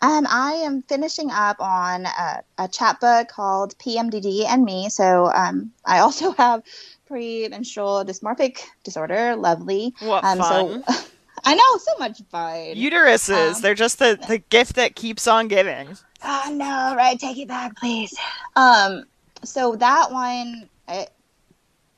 Um, 0.05 0.27
I 0.29 0.53
am 0.65 0.83
finishing 0.83 1.31
up 1.31 1.57
on 1.61 2.05
a, 2.05 2.43
a 2.59 2.69
chapbook 2.69 3.29
called 3.29 3.77
PMDD 3.79 4.45
and 4.45 4.63
Me. 4.63 4.91
So 4.91 5.33
um, 5.33 5.73
I 5.87 6.01
also 6.01 6.33
have 6.43 6.63
premenstrual 7.07 8.05
dysmorphic 8.05 8.59
disorder. 8.83 9.35
Lovely. 9.35 9.95
What 10.01 10.23
Um, 10.23 10.39
fun. 10.39 10.85
so 10.87 10.95
I 11.47 11.55
know 11.55 11.79
so 11.79 11.93
much 11.99 12.21
fun. 12.31 12.75
Uteruses, 12.75 13.55
Um, 13.57 13.63
they're 13.63 13.75
just 13.75 13.99
the, 13.99 14.19
the 14.29 14.39
gift 14.39 14.75
that 14.77 14.95
keeps 14.95 15.27
on 15.27 15.49
giving. 15.49 15.97
oh 16.23 16.51
no! 16.53 16.95
Right, 16.97 17.19
take 17.19 17.39
it 17.39 17.49
back, 17.49 17.77
please. 17.77 18.15
Um, 18.57 19.05
so 19.43 19.77
that 19.77 20.11
one, 20.11 20.69
I, 20.89 21.07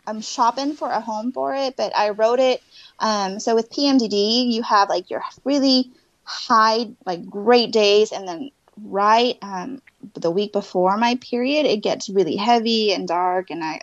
I'm 0.07 0.21
shopping 0.21 0.75
for 0.75 0.91
a 0.91 1.01
home 1.01 1.33
for 1.33 1.55
it, 1.55 1.77
but 1.77 1.95
I 1.97 2.11
wrote 2.11 2.39
it. 2.41 2.61
Um, 3.01 3.41
so 3.41 3.55
with 3.57 3.71
PMDD, 3.71 4.53
you 4.53 4.63
have 4.63 4.89
like 4.89 5.11
your 5.11 5.23
really 5.45 5.91
high, 6.27 6.91
like 7.07 7.29
great 7.31 7.73
days, 7.73 8.13
and 8.13 8.29
then 8.29 8.51
right 8.85 9.39
um, 9.41 9.81
the 10.15 10.31
week 10.31 10.53
before 10.53 10.97
my 10.99 11.15
period, 11.17 11.67
it 11.67 11.83
gets 11.83 12.11
really 12.11 12.37
heavy 12.37 12.93
and 12.93 13.09
dark, 13.09 13.51
and 13.51 13.65
I 13.65 13.81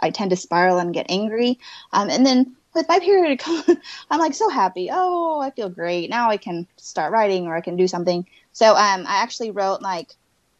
I 0.00 0.10
tend 0.10 0.30
to 0.30 0.36
spiral 0.36 0.78
and 0.78 0.94
get 0.94 1.06
angry. 1.10 1.58
Um, 1.92 2.08
and 2.10 2.24
then 2.24 2.56
with 2.74 2.88
my 2.88 3.00
period, 3.00 3.42
I'm 4.10 4.20
like 4.20 4.34
so 4.34 4.48
happy. 4.48 4.88
Oh, 4.92 5.40
I 5.40 5.50
feel 5.50 5.68
great. 5.68 6.10
Now 6.10 6.30
I 6.30 6.36
can 6.36 6.66
start 6.76 7.12
writing 7.12 7.46
or 7.46 7.56
I 7.56 7.60
can 7.60 7.76
do 7.76 7.88
something. 7.88 8.26
So 8.52 8.70
um, 8.70 9.04
I 9.06 9.22
actually 9.22 9.50
wrote 9.50 9.82
like 9.82 10.12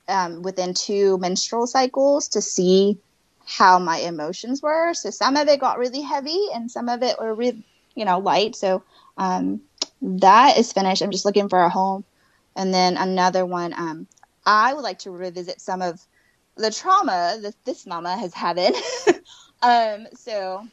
um, 0.08 0.42
within 0.42 0.74
two 0.74 1.18
menstrual 1.18 1.66
cycles 1.66 2.28
to 2.28 2.40
see 2.42 2.98
how 3.46 3.78
my 3.78 3.98
emotions 3.98 4.62
were. 4.62 4.94
So 4.94 5.10
some 5.10 5.36
of 5.36 5.48
it 5.48 5.60
got 5.60 5.78
really 5.78 6.00
heavy 6.00 6.48
and 6.54 6.70
some 6.70 6.88
of 6.88 7.02
it 7.02 7.18
were 7.20 7.34
really, 7.34 7.62
you 7.94 8.04
know, 8.04 8.18
light. 8.18 8.56
So 8.56 8.82
um, 9.16 9.60
that 10.02 10.58
is 10.58 10.72
finished. 10.72 11.02
I'm 11.02 11.10
just 11.10 11.24
looking 11.24 11.48
for 11.48 11.60
a 11.60 11.68
home. 11.68 12.04
And 12.56 12.72
then 12.72 12.96
another 12.96 13.44
one, 13.44 13.72
um, 13.72 14.06
I 14.46 14.74
would 14.74 14.82
like 14.82 15.00
to 15.00 15.10
revisit 15.10 15.60
some 15.60 15.82
of 15.82 16.00
the 16.56 16.70
trauma 16.70 17.38
that 17.42 17.54
this 17.64 17.86
mama 17.86 18.16
has 18.16 18.32
had 18.32 18.58
in. 18.58 18.74
um, 19.62 20.06
so 20.14 20.66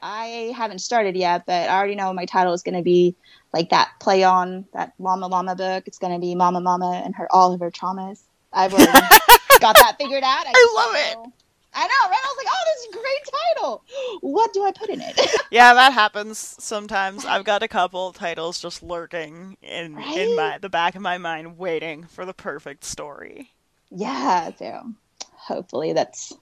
I 0.00 0.52
haven't 0.56 0.80
started 0.80 1.16
yet, 1.16 1.44
but 1.46 1.68
I 1.68 1.76
already 1.76 1.94
know 1.94 2.12
my 2.12 2.26
title 2.26 2.52
is 2.52 2.62
going 2.62 2.76
to 2.76 2.82
be 2.82 3.16
like 3.52 3.70
that 3.70 3.90
play 4.00 4.22
on 4.22 4.66
that 4.72 4.92
Llama 4.98 5.26
Llama 5.26 5.56
book. 5.56 5.84
It's 5.86 5.98
going 5.98 6.12
to 6.12 6.20
be 6.20 6.34
Mama 6.34 6.60
Mama 6.60 7.02
and 7.04 7.14
her 7.16 7.26
all 7.32 7.52
of 7.52 7.60
her 7.60 7.70
traumas. 7.70 8.22
I've 8.52 8.72
already 8.72 8.92
got 9.60 9.76
that 9.76 9.96
figured 9.98 10.22
out. 10.22 10.46
I, 10.46 10.52
I 10.54 10.72
love 10.74 11.26
it. 11.26 11.32
I 11.76 11.86
know, 11.86 12.08
right? 12.08 12.20
I 12.24 12.34
was 12.34 12.36
like, 12.38 12.46
oh, 12.50 12.64
this 12.66 12.80
is 12.80 12.88
a 12.88 12.98
great 12.98 13.22
title. 13.54 13.84
What 14.22 14.54
do 14.54 14.64
I 14.64 14.72
put 14.72 14.88
in 14.88 15.02
it? 15.02 15.42
yeah, 15.50 15.74
that 15.74 15.92
happens 15.92 16.38
sometimes. 16.58 17.26
I've 17.26 17.44
got 17.44 17.62
a 17.62 17.68
couple 17.68 18.12
titles 18.14 18.58
just 18.60 18.82
lurking 18.82 19.58
in 19.60 19.94
right? 19.94 20.16
in 20.16 20.36
my 20.36 20.56
the 20.58 20.70
back 20.70 20.94
of 20.94 21.02
my 21.02 21.18
mind, 21.18 21.58
waiting 21.58 22.04
for 22.04 22.24
the 22.24 22.32
perfect 22.32 22.82
story. 22.82 23.52
Yeah, 23.90 24.52
so 24.58 24.90
hopefully 25.32 25.92
that's 25.92 26.32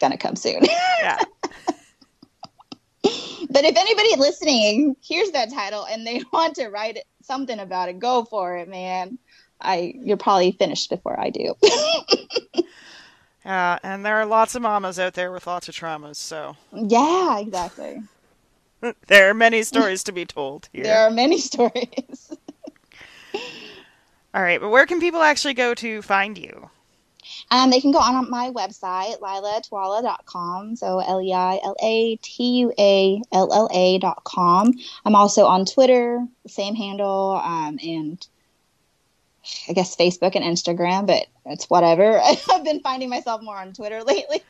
gonna 0.00 0.16
come 0.16 0.34
soon. 0.34 0.64
yeah. 1.00 1.18
but 3.02 3.64
if 3.64 3.76
anybody 3.76 4.16
listening 4.16 4.96
hears 5.02 5.30
that 5.32 5.52
title 5.52 5.84
and 5.84 6.06
they 6.06 6.22
want 6.32 6.54
to 6.56 6.68
write 6.68 7.00
something 7.20 7.58
about 7.58 7.90
it, 7.90 7.98
go 7.98 8.24
for 8.24 8.56
it, 8.56 8.68
man. 8.68 9.18
I 9.60 9.94
you're 9.98 10.16
probably 10.16 10.52
finished 10.52 10.88
before 10.88 11.20
I 11.20 11.28
do. 11.28 11.54
Yeah, 13.44 13.78
and 13.82 14.04
there 14.04 14.16
are 14.16 14.26
lots 14.26 14.54
of 14.54 14.62
mamas 14.62 14.98
out 14.98 15.14
there 15.14 15.30
with 15.30 15.46
lots 15.46 15.68
of 15.68 15.74
traumas, 15.74 16.16
so 16.16 16.56
Yeah, 16.72 17.38
exactly. 17.38 18.02
there 19.06 19.28
are 19.30 19.34
many 19.34 19.62
stories 19.70 20.02
to 20.04 20.12
be 20.12 20.24
told 20.24 20.68
here. 20.72 20.84
There 20.84 20.98
are 21.00 21.10
many 21.10 21.38
stories. 21.38 22.32
All 24.34 24.42
right, 24.42 24.60
but 24.60 24.70
where 24.70 24.86
can 24.86 25.00
people 25.00 25.22
actually 25.22 25.54
go 25.54 25.74
to 25.74 26.02
find 26.02 26.36
you? 26.36 26.70
Um, 27.50 27.70
they 27.70 27.80
can 27.80 27.92
go 27.92 27.98
on 27.98 28.28
my 28.30 28.50
website, 28.50 29.18
leilatualla.com. 29.20 30.76
So 30.76 30.98
L 30.98 31.20
E 31.22 31.32
I 31.32 31.60
L 31.62 31.76
A 31.82 32.16
T 32.16 32.58
U 32.60 32.72
A 32.78 33.22
L 33.32 33.52
L 33.52 33.68
A.com. 33.72 34.72
I'm 35.04 35.14
also 35.14 35.46
on 35.46 35.64
Twitter, 35.64 36.26
same 36.46 36.74
handle, 36.74 37.40
um, 37.42 37.78
and 37.82 38.26
I 39.68 39.72
guess 39.72 39.96
Facebook 39.96 40.34
and 40.34 40.44
Instagram, 40.44 41.06
but 41.06 41.26
it's 41.46 41.66
whatever. 41.66 42.20
I've 42.52 42.64
been 42.64 42.80
finding 42.80 43.08
myself 43.08 43.42
more 43.42 43.56
on 43.56 43.72
Twitter 43.72 44.02
lately. 44.04 44.42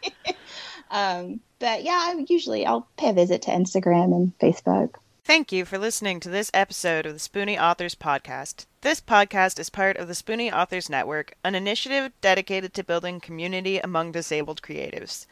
um, 0.90 1.40
but 1.58 1.82
yeah, 1.82 1.98
I 2.00 2.24
usually 2.28 2.66
I'll 2.66 2.88
pay 2.96 3.10
a 3.10 3.12
visit 3.12 3.42
to 3.42 3.50
Instagram 3.50 4.14
and 4.14 4.38
Facebook. 4.38 4.94
Thank 5.26 5.52
you 5.52 5.64
for 5.64 5.78
listening 5.78 6.20
to 6.20 6.28
this 6.28 6.50
episode 6.52 7.06
of 7.06 7.14
the 7.14 7.18
Spoonie 7.18 7.58
Authors 7.58 7.94
Podcast. 7.94 8.66
This 8.82 9.00
podcast 9.00 9.58
is 9.58 9.70
part 9.70 9.96
of 9.96 10.06
the 10.06 10.12
Spoonie 10.12 10.52
Authors 10.52 10.90
Network, 10.90 11.32
an 11.42 11.54
initiative 11.54 12.12
dedicated 12.20 12.74
to 12.74 12.84
building 12.84 13.20
community 13.20 13.78
among 13.78 14.12
disabled 14.12 14.60
creatives. 14.60 15.24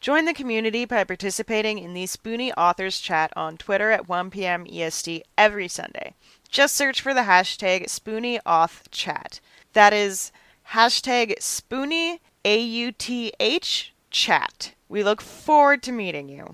Join 0.00 0.24
the 0.24 0.32
community 0.32 0.86
by 0.86 1.04
participating 1.04 1.78
in 1.78 1.92
the 1.92 2.04
Spoonie 2.04 2.54
Authors 2.56 2.98
Chat 3.00 3.34
on 3.36 3.58
Twitter 3.58 3.90
at 3.90 4.08
1 4.08 4.30
p.m. 4.30 4.66
EST 4.66 5.26
every 5.36 5.68
Sunday. 5.68 6.14
Just 6.54 6.76
search 6.76 7.00
for 7.00 7.12
the 7.12 7.22
hashtag 7.22 7.86
SpoonieAuthChat. 7.86 9.40
That 9.72 9.92
is 9.92 10.30
hashtag 10.70 11.36
Spoonie, 11.40 12.20
A 12.44 12.60
U 12.60 12.92
T 12.92 13.32
H, 13.40 13.92
chat. 14.12 14.72
We 14.88 15.02
look 15.02 15.20
forward 15.20 15.82
to 15.82 15.90
meeting 15.90 16.28
you. 16.28 16.52